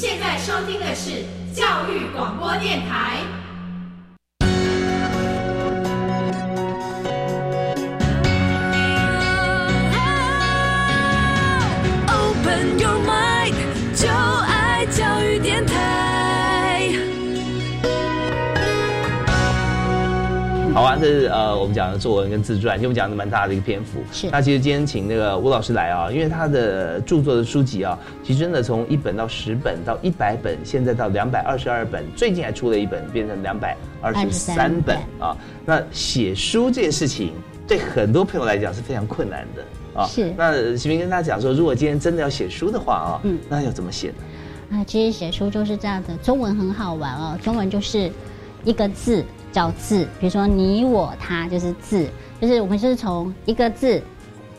[0.00, 3.16] 现在收听的是教育广播电台。
[20.78, 23.98] 好啊，这是呃我们讲的作文跟自传，因为我们讲的蛮大的一个篇幅。
[24.12, 35.36] 是那其实今天请那个吴老师来啊，因为他的著作的书籍啊，其实真的从一本到十本到一百本，现在到两百二十二本，最近还出了一本，变成两百二十三本啊。
[35.66, 37.32] 那写书这件事情，
[37.66, 40.06] 对很多朋友来讲是非常困难的啊。
[40.06, 44.78] 是那徐明跟大家讲说，如果今天真的要写书的话啊，嗯，那要怎么写呢？
[44.78, 47.36] 啊，其实写书就是这样的，中文很好玩哦。
[47.42, 48.08] 中文就是
[48.62, 52.08] 一个字叫字，比如说你、我、他就是字，
[52.40, 54.02] 就是我们是从一个字、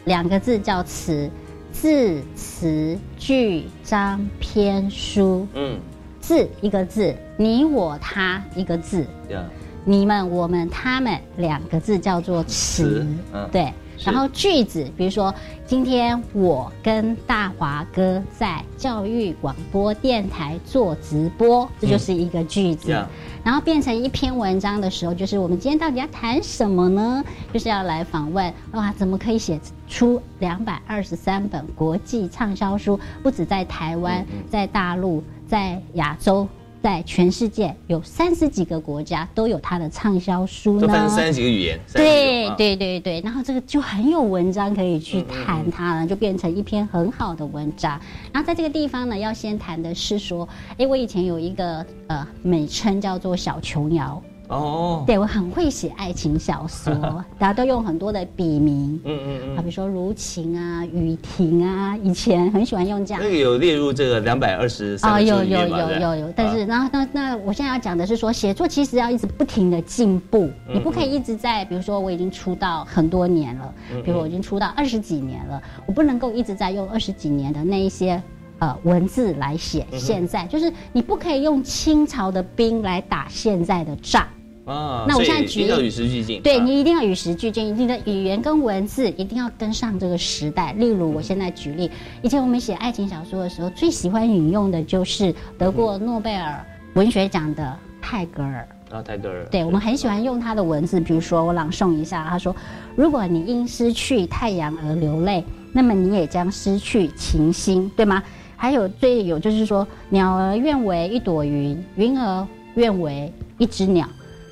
[0.05, 1.29] 两个字叫词，
[1.71, 5.47] 字、词、句、章、篇、书。
[5.53, 5.79] 嗯，
[6.19, 9.43] 字一个字，你、我、他一个字，呀，
[9.85, 12.51] 你们、我们、他们两个字叫做词
[12.83, 13.73] 词，嗯对。
[14.03, 15.33] 然后句子，比如说
[15.65, 22.91] 今天我跟大华哥在教育广播电台做直播，这就是一个句子。
[22.91, 23.07] 呀
[23.41, 27.23] 然后变成一篇文章的时候，就是我们今天到底要谈什么呢？
[27.53, 32.99] 就是要来访问哇，怎么可以写出两百二十三本国际畅销书？
[33.23, 36.47] 不止在台湾，在大陆，在亚洲。
[36.81, 41.79] 在全世界有三十几个国家都有它的畅销书呢，三十几个语言。
[41.87, 47.99] 30几对啊对对对，然后这个就很有文章可以去谈它了，就变成一篇很好的文章。
[48.31, 54.21] 然后在这个地方呢，要先谈的是说，哎，我以前有一个呃美称叫做小琼瑶。
[54.49, 56.93] 哦，对我很会写爱情小说，
[57.37, 63.21] 大家都用很多的笔名，嗯嗯嗯，啊，比如说如晴啊、雨婷啊，以前很喜欢用这样。
[63.23, 63.29] 那。
[63.29, 78.21] 个有列入这个两百二十三啊，有有有有有，但是然后那那我现在要讲的是说，写作其实要一直不停的进步，嗯你不可以一直在，比如说我已经出道很多年了，嗯比如我已经出道二十几年了，我不能够一直在用二十几年的那一些。
[78.61, 84.27] 呃，文字来写现在，就是你不可以用清朝的兵来打现在的仗。
[84.69, 90.73] 啊，那我现在举一定要与时俱进，啊对你一定要与时俱进，你的语言跟文字一定要跟上这个时代。
[90.73, 91.89] 例如，我现在举例，
[92.21, 98.67] 以前我们写爱情小说的时候，最喜欢引用的就是得过诺贝尔文学奖的泰戈尔。
[98.91, 102.55] 啊，泰戈尔，对，我们很喜欢用他的文字，比如说我朗诵一下，他说
[102.95, 108.21] ：“如果你因失去太阳而流泪，那么你也将失去情心，对吗？”
[108.57, 114.07] 还有最有就是说，鸟儿愿为一朵云，云儿愿为一只鸟。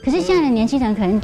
[0.08, 1.20] 可是现在的年轻人可能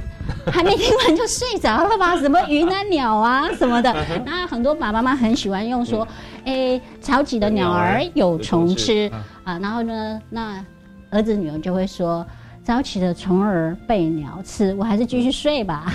[0.52, 2.18] 还没听完就睡着了吧？
[2.18, 6.06] 什么云南、鸟啊什么的，那很多爸爸妈妈很喜欢用说
[6.44, 9.10] ：“哎，早起的鸟儿有虫吃
[9.46, 10.62] 啊。”然后呢，那
[11.10, 12.26] 儿子女儿就会说。
[12.62, 15.94] 早起的虫儿被鸟吃，我还是继续睡吧。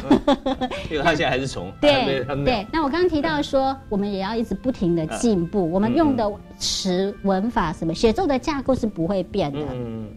[0.90, 9.60] 因为他现在还是虫，对对，那我刚刚提到说，我们也要一直不停的进步，我们用的词、文法什么，写作的架构是不会变的。
[9.72, 10.08] 嗯，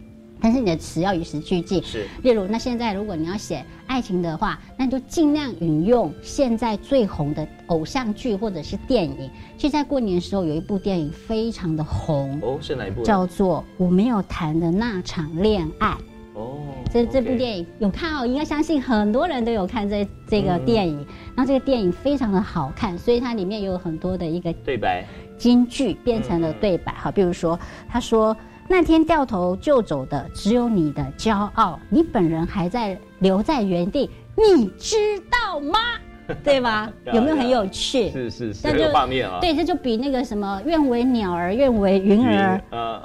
[0.42, 1.80] 但是你的词要与时俱进。
[1.82, 9.30] 是，例如，那现在如果你要写爱情的话，那你就尽量引用现在最红的偶像剧或者是电影。
[9.56, 13.02] 其实，在过年的时候有一部电影非常的红，哦，是哪一部？
[13.04, 15.88] 叫做《我没有谈的那场恋爱》。
[16.34, 16.58] 哦，
[16.90, 20.96] 这这部电影有看哦，应该相信很多人都有看这这个电影。
[21.36, 26.92] 然后这个电影非常的好看，所以它里面有很多的一个对白，京剧变成了对白。
[26.94, 28.34] 好，比如说他说
[28.72, 34.96] 那天掉头就走的只有你的骄傲，你本人还在留在原地，你知
[35.30, 35.78] 道吗？
[36.42, 36.90] 对吧？
[37.12, 38.10] 有没有很有趣？
[38.10, 39.40] 是是是，那就画面啊。
[39.42, 42.58] 对，这就比那个什么“愿为鸟儿，愿为云儿”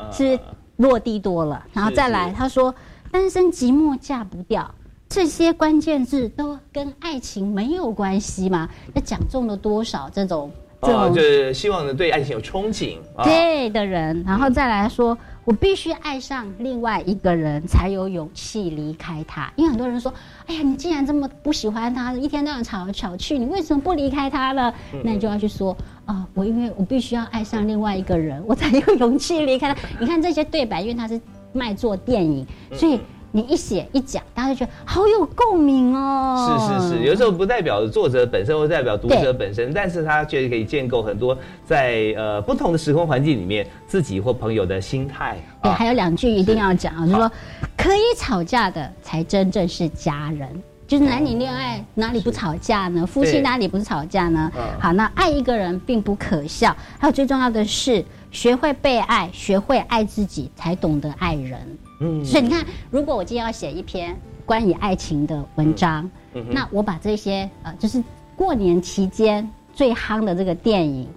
[0.09, 0.39] 是
[0.77, 1.61] 落地多了。
[1.73, 2.73] 然后再来，他说
[3.11, 4.73] “单身寂寞嫁不掉”，
[5.09, 8.69] 这些关键字都跟爱情没有关系吗？
[8.93, 10.49] 那讲中了多少这种
[10.81, 13.25] 这哦，种就是希望呢对爱情有憧憬啊。
[13.25, 19.49] 对的人，然后再来说，我必须爱上另外一个人，才有勇气离开他。
[19.55, 20.13] 因为很多人说，
[20.45, 24.73] 哎呀，你既然这么不喜欢他，一天到晚吵来吵去，你为什么不离开他呢？
[24.91, 29.79] 嗯那你就要去说，啊、我因为我必须要爱上另外一个人，我才有勇气离开他。
[30.01, 31.17] 你看这些对白，因为他是
[31.53, 32.99] 卖做电影，嗯所以
[33.31, 36.57] 你一写一讲，大家就觉得好有共鸣哦。
[36.69, 45.37] 是是是，有时候不代表作者本身，或代表读者本身，但是他却可以建构很多在呃不同的时空环境里面自己或朋友的心态。
[45.61, 47.31] 对，还有两句一定要讲啊，就是说，
[47.77, 50.49] 可以吵架的才真正是家人。
[50.87, 53.05] 就是男女恋爱哪里不吵架呢？
[53.05, 54.63] 夫妻哪里不是吵架呢嗯？
[54.79, 61.59] 好，那爱一个人并不可笑，还有最重要的是学会被爱，学会爱自己，才懂得爱人。
[61.99, 66.09] 嗯所以你看，如果我今天要写一篇关于爱情的文章，
[66.49, 68.01] 那我把这些呃，就是
[68.35, 71.07] 过年期间最夯的这个电影。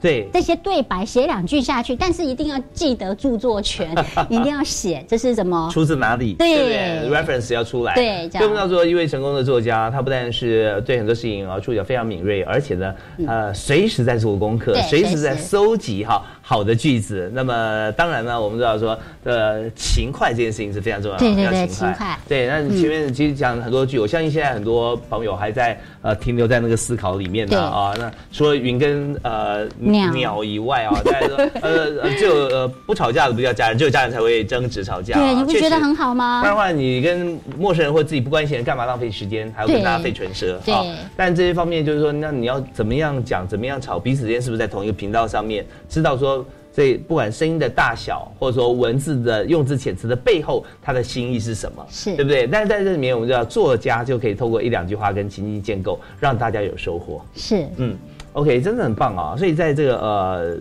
[0.00, 3.92] 对，这些对白写两句下去，但是一定要记得著作权，
[4.30, 5.68] 一定要写这是什么？
[5.72, 6.34] 出自哪里？
[6.34, 7.94] 对不对？reference 要出来。
[7.94, 12.94] 对这样所以我们要说，一位成功的作家，他不但是对很多事情啊触角非常敏锐，而且呢，
[13.26, 17.30] 呃，随时在做功课随时在搜集哈好的句子。
[17.34, 27.92] 那么当然呢，我们知道说，呃，勤快这件事情是非常重要的，对对对要勤勤快对，那你嗯前面其实讲了很多句，我相信现在很多朋友还在呃停留在那个思考里面呢啊。
[27.98, 31.70] 那除了云跟呃鸟鸟以外啊，大家说呃
[32.02, 35.20] 呃只有呃不吵架的不叫家人，只有家人才会争执吵架啊。
[35.20, 36.46] 对，你不觉得很好吗不？
[36.46, 40.82] 然的话，你跟陌生人或自己不关心的人，干嘛浪费时间，还要跟对大家费唇舌对啊？
[41.14, 46.37] 但这些方面就是说，那你要怎么样讲，怎么样吵，彼此之间是不是在同一个频道上面，知道说。
[46.72, 52.46] 这不管声音的大小，或者说文字的用字遣词的背后，他的心意是什么，是对不对？
[52.46, 57.20] 但是在这里面，我们知道作家就可以透过一两句话跟情境建构，让大家有收获。
[57.34, 57.96] 是，嗯
[58.32, 59.36] ，OK，真的很棒啊！
[59.36, 60.56] 所以在这个呃，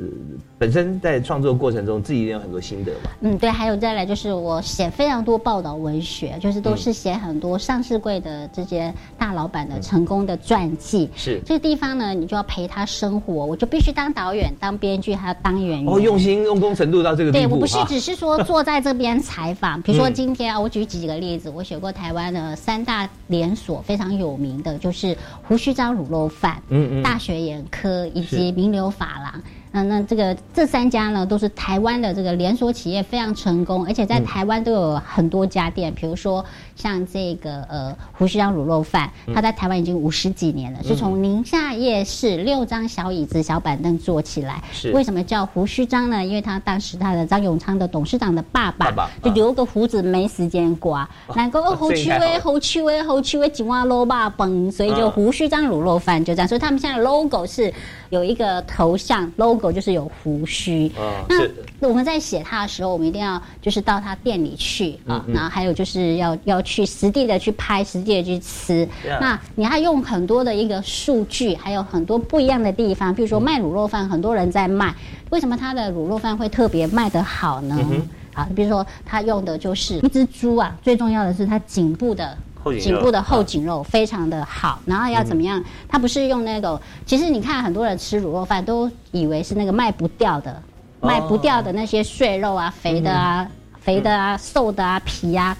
[0.59, 3.11] 本身在创作过程中，自己也有很多心得嘛。
[3.21, 11.09] 嗯，对，还有再来就是我写非常多报道文学，就是都是写很多上市柜的这些大老板的成功的传记。
[11.15, 15.93] 是这个地方呢，你就要陪他生活，我就必须当导演、当编剧，还要当演员。
[15.93, 29.39] 哦，用心用功程度到这个地步，对我不是只是说坐在这边采访，比如说嗯今天啊，我举几个例子，我写过台湾的三大连锁非常有名的，就是胡须章卤肉饭、嗯嗯大学眼科以及名流发廊。
[29.77, 35.93] 那那这个这三家呢，都是台湾的这个连锁企业，非常成功，而且在台湾都有很多家店。
[35.93, 36.43] 比如说
[36.75, 44.63] 像这个呃胡须章卤肉饭，它在台湾已经五十几年了，是从宁夏夜市六张小椅子、小板凳做起来。
[44.71, 46.25] 是为什么叫胡须章呢？
[46.25, 56.47] 因为他当时他的张永昌的董事长的爸爸就留个胡子没时间刮，难怪哦猴区威这应该好猴区威猴区威几碗肉霸崩，所以就嗯胡须章卤肉饭就这样。
[56.47, 57.71] 所以他们现在的 logo 是
[58.09, 60.91] 有一个头像，logo 就是有胡须。
[61.29, 68.87] 嗯，那我们在写它的时候，我们一定要就是到他店里去啊，然后还有就是要要去实地的去拍，实地的去吃。
[69.19, 74.95] 那你要用很多的一个数据，还有很多不一样的地方，比如说卖卤肉饭，很多人在卖，
[75.29, 77.77] 为什么他的卤肉饭会特别卖得好呢？
[77.91, 82.37] 嗯啊，比如说他用的就是一只猪啊，最重要的是它颈部的后
[82.71, 85.63] 颈颈部的后颈肉非常的好，然后要怎么样？
[85.87, 90.51] 它不是用那个，其实你看很多人吃卤肉饭都以为是那个卖不掉的，
[90.99, 91.07] 哦。
[91.07, 93.49] 卖不掉的那些碎肉啊、肥的啊、
[93.79, 95.55] 肥的啊、瘦的啊、皮啊、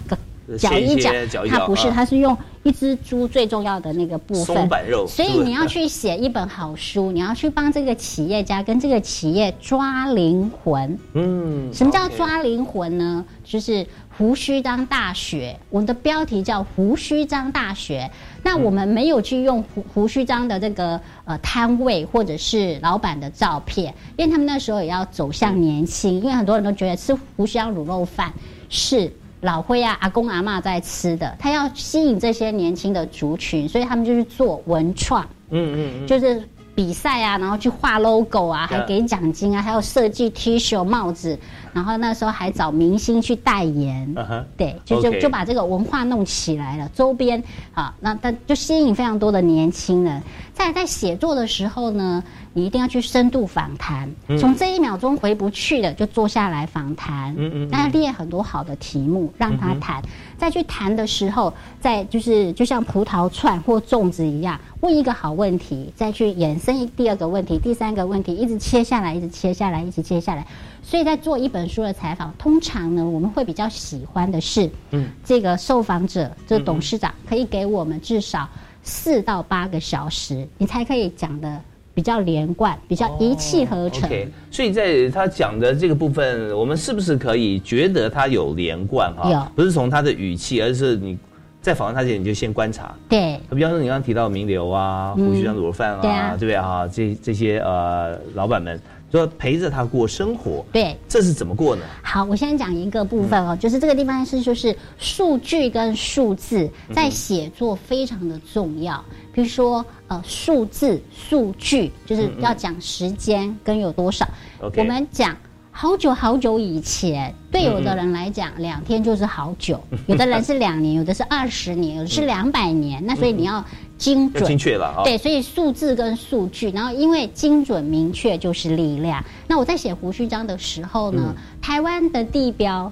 [0.57, 1.11] 搅一一搅
[1.49, 4.69] 它不是，它是用一只猪最重要的那个部分。
[5.07, 10.97] 所以你要去写一本好书，你要去帮这个企业家跟这个企业抓灵魂。
[11.13, 13.23] 嗯，什么叫抓灵魂呢？
[13.43, 13.85] 就是
[14.17, 18.09] 胡须章大学，我们的标题叫胡须章大学。
[18.41, 28.33] 那我们没有去用胡胡须章的这个呃摊位或者是老板的照片，因为他们那时候也要走向年轻，因为很多人都觉得吃胡须章卤肉饭
[28.69, 29.11] 是。
[29.41, 36.41] 老灰啊，阿公阿嬷在吃的，他要吸引这些年轻的族群，所以他们就是做文创，嗯嗯嗯，就是
[36.73, 41.37] 比赛啊，然后去画 logo 啊，还给奖金啊，还有设计 T 恤、帽子，
[41.73, 44.15] 然后那时候还找明星去代言。
[44.55, 47.41] 对，就就就把这个文化弄起来了，周边
[47.73, 50.21] 啊，那但就吸引非常多的年轻人。
[50.53, 57.31] 在在写作的时候呢，你一定要去深度访谈，嗯从这一秒钟回不去了，就坐下来访谈。
[57.37, 60.01] 嗯嗯嗯那列很多好的题目让他谈，
[60.35, 70.47] 再去谈的时候，再就是就像葡萄串或粽子一样，问一个好问题，再去延伸一第二个问题、第三个问题，一直切下来，一直切下来，一直切下来。
[70.87, 78.47] 所以在做一本书的采访，通常呢，我们会比较喜欢的是，嗯这个受访者，这个董事长可以给我们至少
[78.83, 81.59] 四到八个小时，你才可以讲的
[81.93, 84.09] 比较连贯，比较一气呵成。
[84.49, 89.29] 所以在他讲的这个部分，我们是不是可以觉得他有连贯哈？
[89.29, 91.17] 有不是从他的语气，而是你
[91.61, 92.95] 在访问他前你就先观察。
[93.09, 96.87] 对，比方说你刚刚提到名流啊、嗯胡须章卤肉饭啊对不对啊？
[96.87, 98.79] 这这些呃老板们
[99.11, 100.97] 说陪着他过生活，对。
[101.07, 101.81] 这是怎么过呢？
[102.01, 109.03] 好，我先讲一个部分哦，就是这个地方是就是数据跟数字在写作非常的重要。
[109.33, 114.27] 比如说呃数字数据，就是要讲时间跟有多少。
[114.61, 115.35] 我们讲。
[115.79, 119.77] 好久好久以前，对有的人来讲，两天就是好久；
[120.07, 122.99] 有的人是两年，有的是二十年，有的是两百年。
[123.05, 123.63] 那所以你要
[123.97, 125.03] 精准、精确了啊。
[125.03, 129.23] 对，所以数字跟数据，然后因为精准明确就是力量。
[129.47, 132.91] 那我在写胡须章的时候呢，台湾的地标，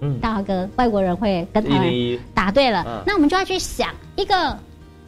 [0.00, 2.84] 嗯大哥，外国人会跟台湾101答对了。
[2.86, 4.34] 嗯那我们就要去想一个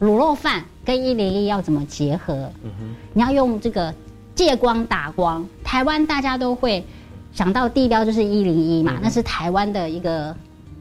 [0.01, 2.33] 卤肉饭跟一零一要怎么结合。
[2.63, 3.93] 嗯哼，你要用这个
[4.35, 6.83] 借光打光，台湾大家都会
[7.33, 10.35] 想到地标就是一零一嘛，那是台湾的一个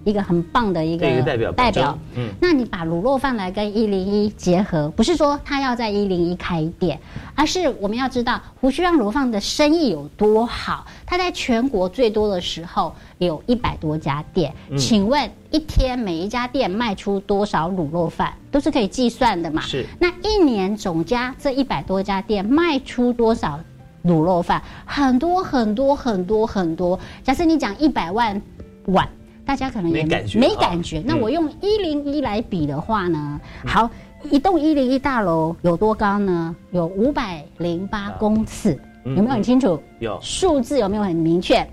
[0.05, 1.98] 一个很棒的一个代表代表。
[2.16, 6.98] 嗯那你把卤肉饭来跟一零一结合，不是说他要在一零一开店，
[7.34, 10.86] 而是我们要知道胡须让卤肉饭的生意有多好。
[11.07, 19.62] 他在全国最多的时候有一百多家店，嗯请问一天每一家店卖出多少卤肉饭，都是可以计算的嘛？
[19.62, 23.61] 是那一年总家这一百多家店卖出多少
[24.05, 24.62] 卤肉饭？
[24.84, 26.98] 很多很多很多很多。
[27.22, 28.40] 假设你讲一百万
[28.86, 29.09] 碗，
[29.45, 31.03] 大家可能也没感觉没啊感觉。
[31.05, 33.90] 那嗯我用一零一来比的话呢，好，
[34.30, 36.55] 一栋一零一大楼有多高呢？
[36.70, 39.80] 有五百零八公尺，嗯有没有很清楚？
[39.99, 41.68] 有数字有没有很明确？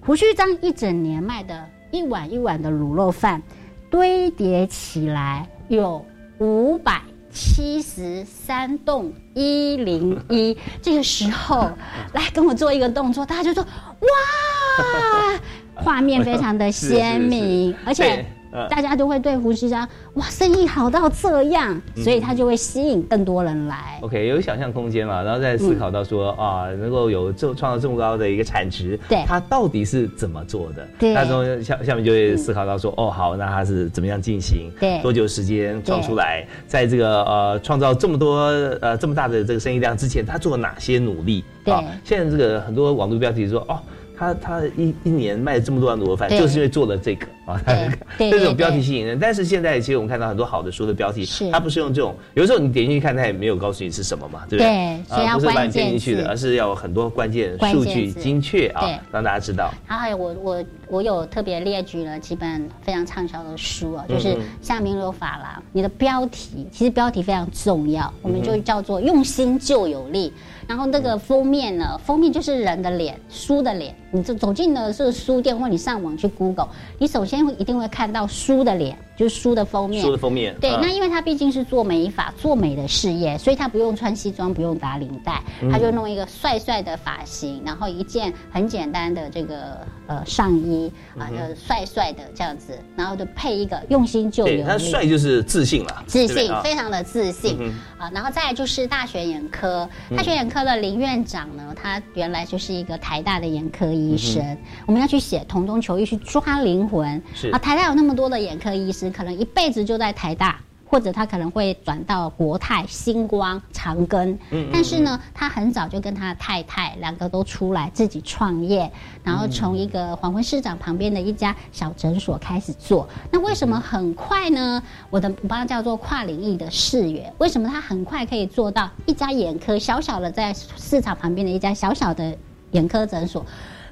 [0.00, 3.42] 胡须章一整年卖的一碗一碗的卤肉饭，
[3.90, 6.04] 堆叠起来有
[6.38, 7.00] 五百
[7.30, 10.54] 七十三栋一零一。
[10.82, 11.70] 这个时候，
[12.12, 15.40] 来跟我做一个动作，大家就说哇，
[15.74, 18.16] 画面 非常的鲜明，而且。
[18.16, 18.24] 嗯
[18.70, 23.98] 大家都会对胡适章哇生意好到这样，所以他就会吸引更多人来。
[24.00, 30.86] OK，有想象空间嘛，然后再思考到说、啊，能够有这创造这么高的一个产值，对他到底是怎么做的？
[31.00, 34.70] 对那从下下面就会思考到说，哦，好，那他是怎么样进行？
[34.78, 36.46] 对多久时间创出来？
[36.68, 38.36] 在这个呃创造这么多
[38.80, 41.42] 呃这么大的这个生意量之前，他做了哪些努力？
[41.64, 43.80] 对现在这个很多网络标题说，哦。
[44.16, 47.60] 他他一一年卖这么多的卤肉饭，就是因为做了这个啊，
[48.18, 49.18] 这种标题吸引人。
[49.18, 54.72] 但是现在其实我们看到很多好的书的标题，是它不是用这种，有时候你点进去看，它也没有告诉你是什么嘛，对不对？
[54.72, 59.70] 对所以要啊不是把你点进去的，而是要有很多关键数据精确啊，让大家知道。
[59.88, 70.32] 然后还有我我我有特别列举了几本非常畅销的书啊，就是像《名流法郎》，你的标题其实标题非常重要，我们就嗯叫做用心就有力。
[70.66, 73.94] 然后那个封面呢，封面就是人的脸，书的脸。
[74.14, 80.04] 你就走进的是书店，或你上网去 Google，你首先会一定会看到书的脸，就是书的封面。
[80.04, 94.64] 书的封面对，嗯那因为他毕竟是做美发、做美的事业，所以他不用穿西装，不用打领带，嗯他就弄一个帅帅的发型，然后一件很简单的这个呃上衣啊，就帅帅的这样子，然后就配一个用心就对，有力。
[94.64, 107.58] 他帅就是自信了，自信非常的自信嗯啊，然后再来就是大学眼科，嗯大学眼科的林院长呢，他原来就是一个台大的眼科医生，嗯我们要去写同中求异，去抓灵魂是啊。
[107.58, 110.60] 台大有那么多的眼科医师，可能一辈子就在台大。
[110.86, 118.88] 或者他可能会转到国泰、星光、长庚，嗯嗯但是呢，他很早就跟他的太太两个都出来自己创业，
[119.24, 123.08] 然后从一个黄昏市场旁边的一家小诊所开始做。
[123.32, 124.80] 那为什么很快呢？
[125.10, 127.32] 我的我把它叫做跨领域的视野。
[127.38, 132.36] 为什么他很快可以做到一家眼科小小的在市场旁边的一家小小的
[132.70, 133.44] 眼科诊所，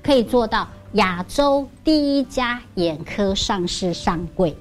[0.03, 4.57] 可以做到亚洲第一家眼科上市上柜？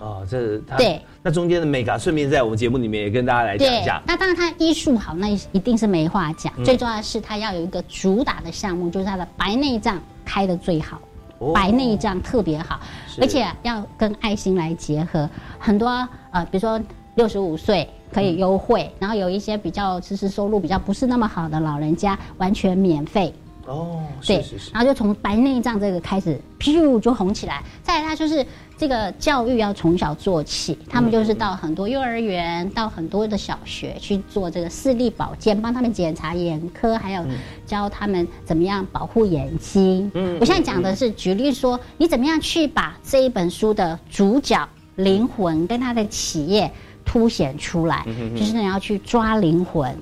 [0.00, 4.00] 哦，这他对，那中间的美感，顺便在我们节目里面也跟大家来讲一下。
[4.06, 6.52] 那当然他医术好，那一定是没话讲。
[6.56, 11.00] 嗯最重要的是他要有一个主打的项目，就是他的白内障开的最好。
[11.38, 12.80] 哦白内障特别好，
[13.20, 15.28] 而且要跟爱心来结合。
[15.58, 15.88] 很多
[16.30, 16.80] 呃，比如说
[17.16, 23.34] 六十五岁可以优惠，然后有一些比较其实收入比较不是那么好的老人家，完全免费。
[23.68, 27.62] 哦，对是是是，然后就从白内障这个开始，噗就红起来。
[27.82, 28.44] 再来，他就是
[28.76, 37.24] 这个教育要从小做起，他们就是到很多幼儿园、到很多的小学去做这个视力保健，帮他们检查眼科，还有
[37.66, 40.10] 教他们怎么样保护眼睛。
[40.14, 44.66] 嗯我现在讲的是举例说，你怎么样去把这一本书的主角
[44.96, 46.70] 灵魂跟他的企业
[47.04, 49.94] 凸显出来，嗯哼哼就是你要去抓灵魂。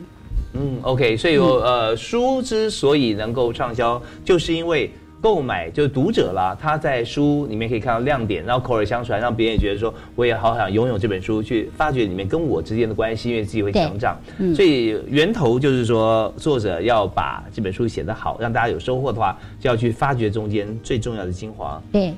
[0.59, 4.91] 嗯，OK，所以有、呃，书之所以能够畅销，就是因为
[5.21, 14.17] 购买就是读者啦，他在书里面可以看到亮点，然后口耳相传，让别人也觉得说我也好想拥有这本书，去发掘里面跟我之间的关系，因为自己会成长。
[14.39, 21.83] 嗯所以源头就是说，作者要把这本书写得好，让大家有收获的话，就要去发掘中间最重要的精华。
[21.91, 22.15] 对。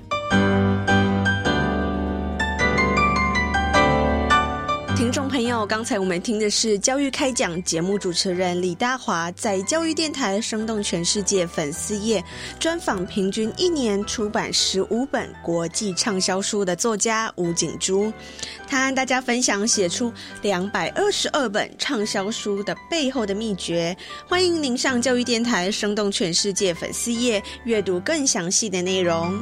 [5.66, 12.22] 刚才我们听的是教育开讲节目主持人李大华在教育电台生动全世界粉丝页
[12.58, 18.12] 专访平均一年出版十五本国际畅销书的作家吴景珠，
[18.66, 23.96] 他和大家分享写出两百二十二本畅销书的背后的秘诀。
[24.26, 29.38] 欢迎您上教育电台生动全世界粉丝页阅读更详细的内容。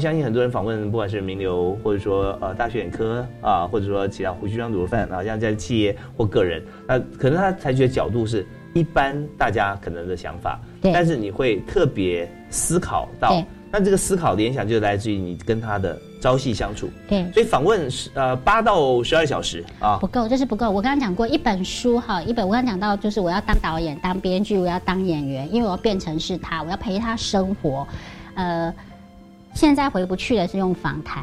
[0.00, 10.92] 相信很多人访问，不管是名流，或者说呃大学眼科啊，或者说其他胡须章卤肉饭啊，像在企业或个人，那可能他采取的角度是一般大家可能的想法，对。
[10.92, 19.96] 但是你会特别思考到，那这个思考联想就来自于你跟他的朝夕相处，对，所以访问是呃八到十二小时啊。
[20.00, 20.68] 不，够，这是不够。
[20.70, 27.86] 我刚刚讲过，一本书哈，一本我刚刚讲到，就是我要当导演、当编剧，我要当演员，因为我要变成是他，我要陪他生活。
[28.34, 28.72] 呃，
[29.60, 31.22] 现在回不去的是用访谈，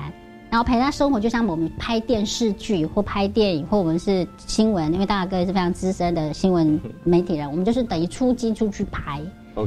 [0.52, 9.20] 然后陪他生活，就像我们拍电视剧或拍电影，或我们是新闻，因为大哥是非常资深的新闻媒体人，我们就是等于出击出去拍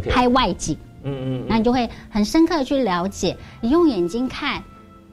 [0.09, 4.63] 拍外景，嗯嗯那你就会很深刻的去了解，你用眼睛看，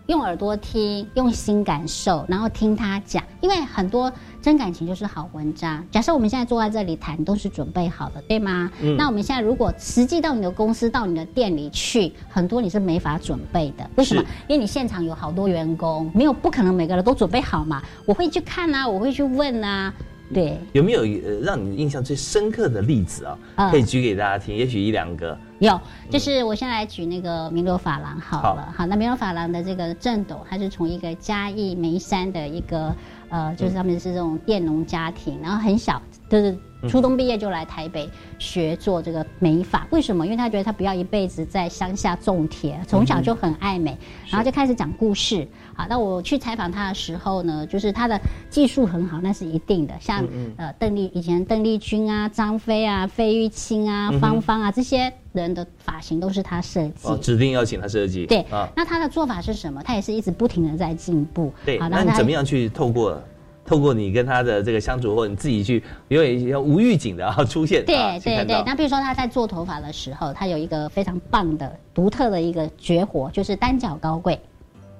[0.08, 5.86] 用耳朵听，用心感受，然后听他讲，因为很多真感情就是好文章。
[5.92, 8.72] 假设我们现在坐在这里谈，都是准备好的，对吗？
[8.82, 13.90] 嗯那我们现在如果实际到你的公司、到你的店里去，很多你是没法准备的。
[13.98, 14.24] 为什么？
[14.48, 17.84] 因为你现场有好多员工，没有不可能每个人都准备好嘛。
[18.06, 19.94] 我会去看啊，我会去问啊，
[20.34, 20.58] 对。
[20.74, 23.38] 有没有呃让你印象最深刻的例子啊？
[23.56, 25.38] 嗯可以举给大家听，也许一两个。
[25.60, 28.72] 有，就是我先来举那个名流法郎好了。
[28.76, 32.94] 好，那名流法郎的这个郑董，他是从一个嘉义眉山的一个
[33.30, 36.00] 呃，就是他们是这种佃农家庭，然后很小，
[36.30, 36.56] 就是
[36.88, 39.88] 初中毕业就来台北学做这个美发。
[39.90, 40.26] 为什么？
[40.26, 43.98] 因为他觉得他不要一辈子在乡下种田，从小就很爱美，
[44.30, 45.48] 然后就开始讲故事。
[45.74, 48.20] 好，那我去采访他的时候呢，就是他的
[48.50, 49.94] 技术很好，那是一定的。
[50.00, 57.08] 像呃邓丽以前邓丽君啊、张飞啊、费玉清啊、芳芳啊这些人的发型都是他设计。
[57.08, 58.26] 哦，指定要请他设计。
[58.26, 59.82] 对啊，那他的做法是什么？
[59.84, 61.54] 他也是一直不停的在进步。
[61.66, 61.80] 对。
[61.80, 63.22] 好那你怎么样去透过
[63.68, 74.40] 透过你跟他的这个相处，或者你自己去因为要无预警的啊 出现，啊对对对那比如说他在做头发的时候，他有一个非常棒的、独特的一个绝活，就是单脚高贵。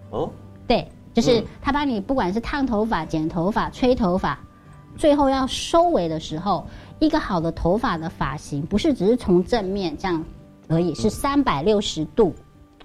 [0.10, 0.30] 哦，
[0.68, 4.38] 对，就是嗯他帮你不管是烫头发、剪头发、吹头发，
[4.98, 6.68] 最后要收尾的时候，
[7.00, 10.22] 一个好的头发的发型不是只是从正面这样
[10.68, 12.34] 而已，是三百六十度。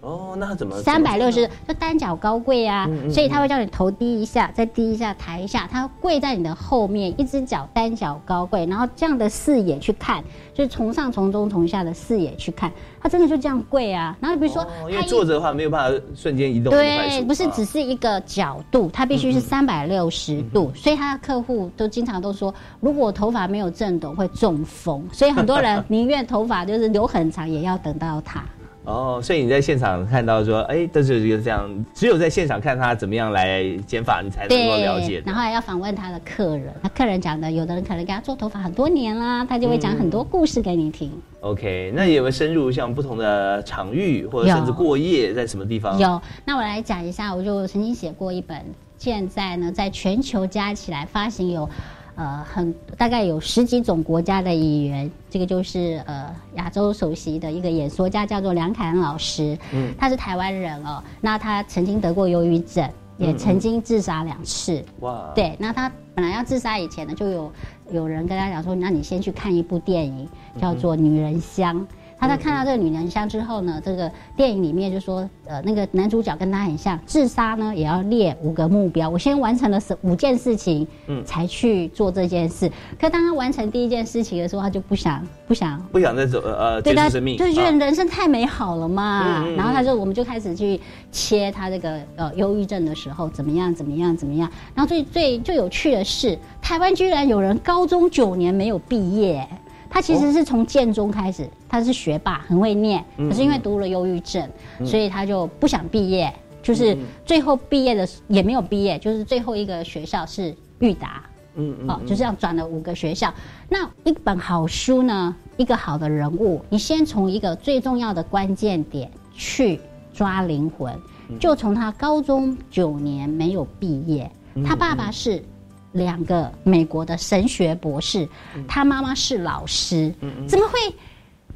[0.03, 10.23] 哦，那他怎么三百六十，就单脚高跪啊，嗯嗯所以他会叫你头低一下，再低一下，抬一下，他跪在你的后面，一只脚单脚高跪，然后这样的视野去看，
[10.53, 14.17] 就是从上从中从下的视野去看，他真的就这样跪啊。
[14.21, 17.53] 然后比如说，哦因为他坐着的话没有办法瞬间移动对，不是啊。
[17.55, 28.43] 只是一个角度，它必须是三百六十度，所以他的客户都经常都说，如果我头发没有震动会中风，所以很多人 宁愿头发就是留很长，也要等到它。
[28.85, 35.23] 哦，所以你在现场看到说，哎，这就是一个这样，只有在现场看他怎么样来剪发，你才能够了解。
[35.25, 41.13] 然后还要访问他的客人，那客人讲的，有的人可能给他做头发很多年啦，他就会讲很多故事给你听。
[41.41, 45.99] OK，那有没有深入像不同的场域，或者甚至过夜在什么地方？
[45.99, 48.65] 有，那我来讲一下，我就曾经写过一本，
[48.99, 51.69] 现在呢，在全球加起来发行有，
[52.15, 59.95] 呃，很大概有十几种国家的语言，这个就是呃亚洲首席的一个演说家，叫做梁凯恩老师，嗯。
[59.99, 62.87] 他是台湾人哦，那他曾经得过忧郁症，
[63.17, 67.53] 也嗯曾经自杀两次，哇，对，那他本来要自杀以前呢，就有
[67.91, 70.29] 有人跟他讲说，那你先去看一部电影，
[70.61, 71.81] 叫做《女人香》。
[72.23, 79.11] 他在看到这个《女人香》之后呢，这个电影里面就说，呃，那个男主角跟他很像，自杀呢也要列五个目标。
[79.11, 82.71] 我先完成了十五件事情，嗯才去做这件事。
[82.97, 89.45] 可当他完成第一件事情的时候，他就不想不想不想再走呃呃对他生命，就觉得啊人生太美好了嘛。
[89.57, 94.49] 然后他就我们就开始去切他这个呃忧郁症的时候怎么样怎么样怎么样。
[94.77, 99.45] 然后最最最有趣的是，台湾居然有人高中九年没有毕业。
[99.93, 104.87] 他其实是从建中开始，他是学霸，很会念，嗯可是因为读了忧郁症，嗯。
[104.87, 106.33] 所以他就不想毕业，
[106.63, 111.23] 就是嗯最后毕业的也没有毕业，就是最后一个学校是裕达，
[111.57, 113.33] 嗯哦，就这样转了五个学校。
[113.69, 119.79] 那一本好书呢，一个好的人物，你先从一个最重要的关键点去
[120.15, 120.99] 抓灵魂，
[121.39, 124.31] 就从他高中九年没有毕业，
[124.65, 125.45] 他爸爸是。
[125.93, 128.29] 两个美国的神学博士，
[128.67, 130.13] 他妈妈是老师，
[130.49, 130.79] 怎么会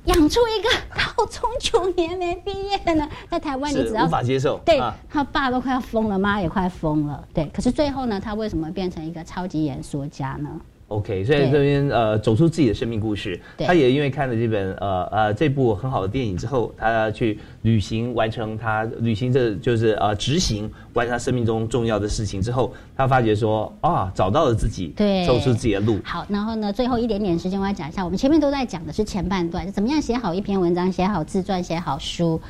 [0.04, 3.08] 养出一个高中九年没毕业的呢？
[3.28, 7.46] 在台湾，你只要是无法接受对啊他爸都快要疯了，妈也快疯了，对。
[7.46, 10.48] 可是最后呢，他为什么变成一个超级演说家呢？
[10.88, 13.66] OK，所以这边呃走出自己的生命故事，对。
[13.66, 25.26] 他也因为看了这本呃呃这部很好的电影之后，他去旅行完成他旅行这就是呃执行完成他生命中重要的事情之后，他发觉说啊找到了自己，对。
[25.26, 25.98] 走出自己的路。
[26.04, 32.40] 好，然后呢，最后一点点时间我要讲一下，我们前面都在讲的是前半段，怎么样写好一篇文章，写好自传，写好书，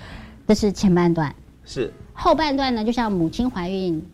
[0.46, 1.34] 这是前半段。
[1.64, 4.04] 是，后半段呢，就像母亲怀孕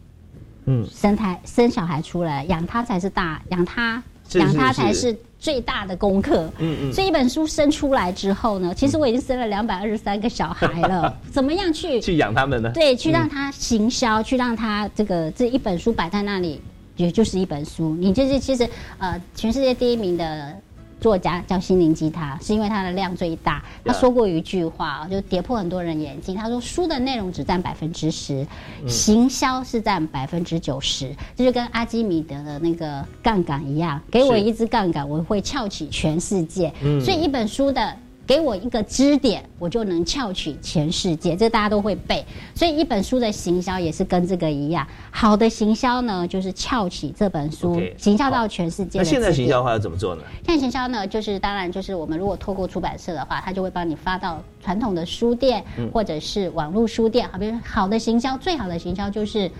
[0.66, 4.02] 嗯，生胎生小孩出来，养他才是大，养他是
[4.38, 6.50] 养他才是最大的功课。
[6.58, 12.70] 嗯嗯所以一本书生出来之后呢，其实我已经生了两百二十三个小孩了， 怎么样去去养他们呢？
[12.74, 16.60] 对，去让嗯他行销，去让他这个这一本书摆在那里，
[16.96, 17.96] 也就是一本书。
[17.98, 18.68] 你就是其实
[18.98, 20.54] 呃，全世界第一名的
[21.02, 23.62] 作家叫心灵鸡汤，是因为它的量最大。
[23.84, 26.34] 他说过一句话，就跌破很多人眼镜。
[26.34, 28.46] 他说书的内容只占百分之十，
[28.82, 31.14] 嗯行销是占百分之九十。
[31.36, 36.72] 这就跟阿基米德的那个杠杆一样，给我一支杠杆，我会翘起全世界。
[36.82, 37.94] 嗯所以一本书的。
[38.26, 42.24] 给我一个支点，我就能撬起全世界，这大家都会背。
[42.54, 49.04] 所以一本书的行销也是跟这个一样，好的行销呢，就是撬起这本书行销到全世界那。
[49.04, 50.22] 现在行销的话要怎么做呢？
[50.46, 57.28] 现在行销呢，就是当然就是我们如果透过出版社的话，他就会帮你发到传统的书店、嗯或者是网络书店。
[57.28, 59.50] 好，比如好的行销，最好的行销就是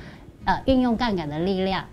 [0.45, 1.85] 呃运用杠杆的力量。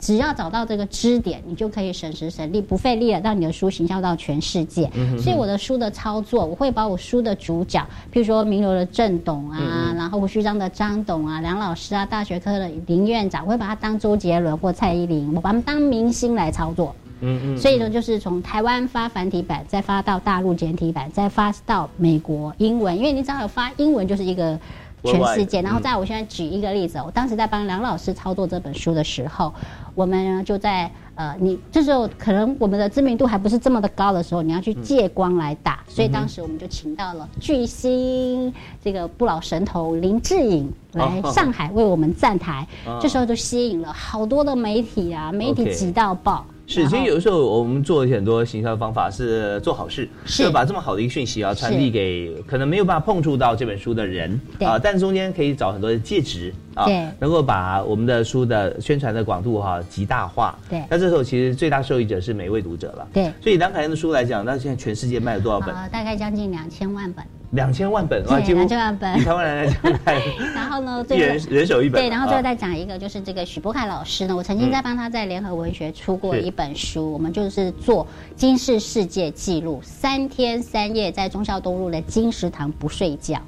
[0.00, 4.90] 只要找到这个支点，你就可以省时省力，不费力的让你的书行销到全世界。
[5.18, 7.80] 所以我的书的操作，我会把我书的主角，
[8.12, 16.94] 譬如说名流的郑董啊，然后胡须章的张董啊，梁老师啊，大学科的林院长，我会把他当周杰伦或蔡依林，我把他们当明星来操作。
[17.22, 24.58] 嗯嗯所以呢，就是从台湾发繁体版，再发到大陆简体版，再发到美国英文，因为你只要有发英文，就是一个
[25.04, 25.60] 全世界。
[25.62, 29.52] 然后在我现在举一个例子，我当时在帮梁老师操作这本书的时候，
[29.94, 42.66] 我们就在呃，你这时候可能我们的知名度还不是这么的高的时候，你要去借光来打，所以当时我们就请到了巨星这个不老神童林志颖来上海为我们站台，
[43.00, 46.44] 这时候就吸引了好多的媒体啊，媒体挤到爆。
[46.70, 60.56] 是，其实有的时候我们做很多行销的方法是做好事，是要把这么好的一个讯息啊传递给可能没有办法碰触到这本书的人对啊，但中间可以找很多的介质啊对，能够把我们的书的宣传的广度哈、极大化。
[60.68, 63.08] 对那这时候其实最大受益者是每一位读者了。
[63.12, 65.74] 对，所以梁凯恩的书来讲，那现在全世界卖了多少本？
[65.74, 67.24] 呃，大概将近两千万本。
[67.50, 69.92] 两千万本哇，对几乎2000万本以台湾人来讲，
[70.54, 83.40] 然后呢，一人人手一本对，然后最啊后再讲一个，就是这个许博凯老师呢，我曾经在帮他在联合文学出过一本书，我们就是做金氏世界纪录，三天三夜在忠孝东路的金石堂不睡觉。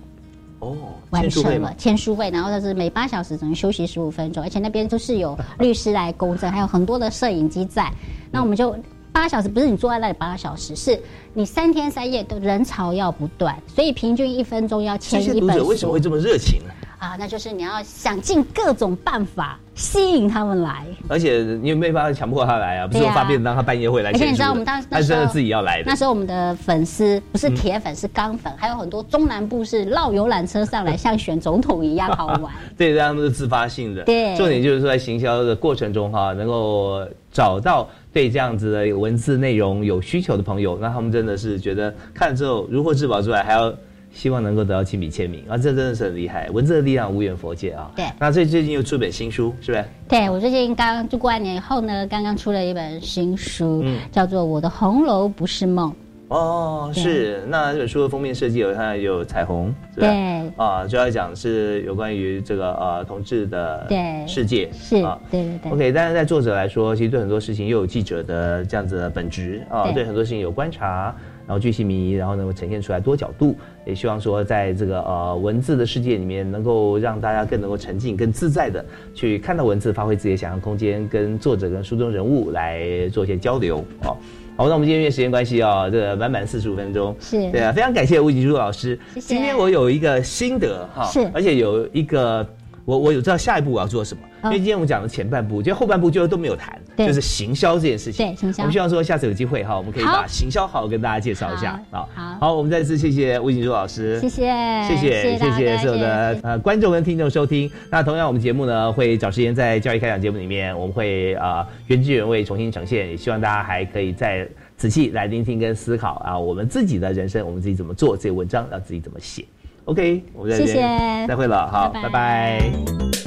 [0.59, 0.77] 哦，
[1.11, 1.75] 完成了？
[1.77, 7.91] 签书会，然后就是每八小时只能休息十五分钟，而且那边都是有 律师来公证，还有很多的摄影机在。
[8.31, 8.77] 那我们就
[9.13, 10.99] 八小时，不是你坐在那里八个小时，是
[11.35, 16.73] 你三天三夜都人潮要不断，所以平均一分钟要这签一本些读者为什么书会这么热情呢？
[16.99, 20.87] 啊，那就是你要想尽各种办法吸引他们来。
[21.09, 24.13] 而且你也没办法强迫他来啊，不是我发便当，他半夜会来。
[24.13, 25.85] 而且你知道我们当那时候他是真的自己要来的。
[25.89, 32.53] 那时候我们的粉丝不是嗯铁粉，是钢粉，还有很多中南部是绕游览车上来，像选总统一样好玩。
[32.79, 34.05] 对，他们是自发性的。
[34.05, 43.73] 对重点就是说在行销的过程中哈，能够找到对这样子的文字内容有需求的朋友，那他们真的是觉得看了之后如获至宝之外，还要
[44.13, 47.91] 希望能够得到亲笔签名啊，这真的是很厉害，文字的力量无远佛界啊。
[47.97, 49.85] 对那最最近又出本新书，是不是？
[50.07, 55.91] 对我最近刚就过完年以后呢，刚刚出了一本新书，嗯叫做《我的红楼不是梦》。
[56.33, 57.43] 哦，是。
[57.47, 59.73] 那这本书的封面设计有它有彩虹？
[59.95, 60.09] 对
[60.57, 65.21] 啊，主要讲是有关于这个呃同志的对世界，是啊。
[65.31, 65.73] 对对对。
[65.73, 71.15] OK，但是在作者来说，其实对很多事情又有记者的这样子的本质啊，对对很多事情有观察，
[71.47, 73.55] 然后巨细靡遗，然后能够呈现出来多角度，
[73.85, 78.83] 也希望说在这个呃文字的世界里面，能够让大家更能够沉浸、更自在的
[79.15, 84.17] 去看到文字，发挥自己的想象空间，跟作者跟书中人物来做一些交流哦。
[84.63, 87.51] 好，那我们今天因为时间关系啊、这个满满四十五分钟，是。
[87.51, 88.97] 对啊，非常感谢吴锦珠老师。
[89.15, 89.35] 谢谢。
[89.35, 91.29] 今天我有一个心得哈，是。
[91.35, 92.49] 而且有一个
[92.85, 98.27] 我我有知道下一步我要做什么，因为今天我们讲的前半部，就后半部就都没有谈，就是行销这件事情。
[98.27, 98.63] 对行销。
[98.63, 101.81] 我们希望说下次有机会哈，我们可以把行销好好跟大家介绍一下。
[101.91, 102.37] 好，好。
[102.41, 104.47] 好，我们再次谢谢吴景珠老师，谢谢
[104.89, 107.71] 谢谢谢谢所有的呃观众跟听众收听。
[107.89, 119.45] 那同样，我们节目呢会找时间在教育开讲节目里面，我们会呃原汁原味重新呈现，也希望大家还可以再仔细来聆听跟思考啊，我们自己的人生，我们自己怎么做这些文章，要自己怎么写。
[119.87, 121.27] OK，我们在这边谢谢。
[121.27, 122.09] 再会了，好，拜拜。
[122.09, 123.22] 拜拜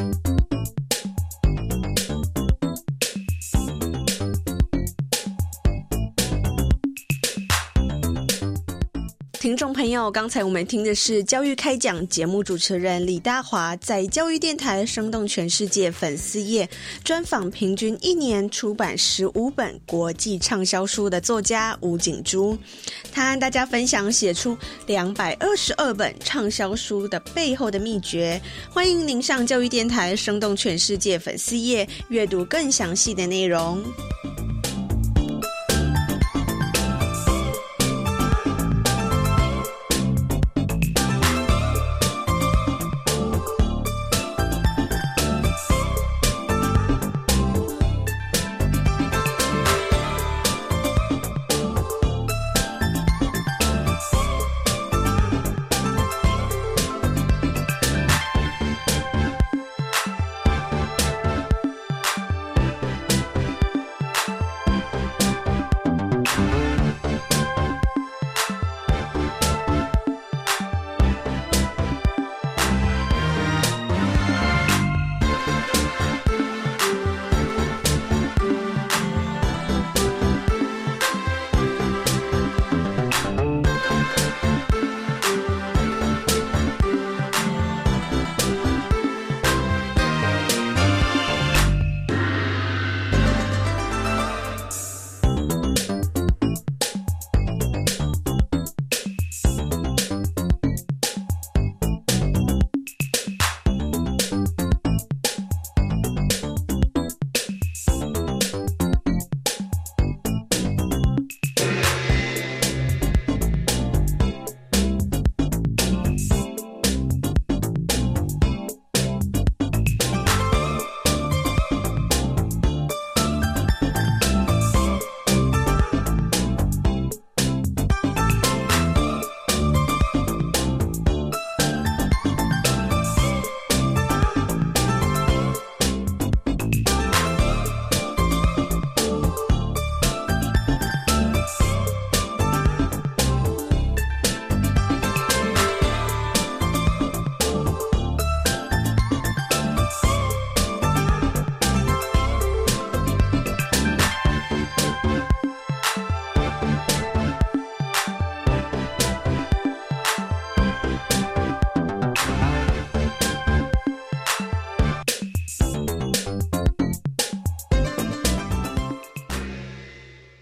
[9.86, 16.67] 朋友，刚才我们听的是教育开讲节目主持人李大华在教育电台生动全世界粉丝页
[17.03, 22.57] 专访平均一年出版十五本国际畅销书的作家吴景珠，
[23.11, 24.57] 他和大家分享写出
[24.88, 28.41] 两百二十二本畅销书的背后的秘诀。
[28.71, 33.83] 欢迎您上教育电台生动全世界粉丝页阅读更详细的内容。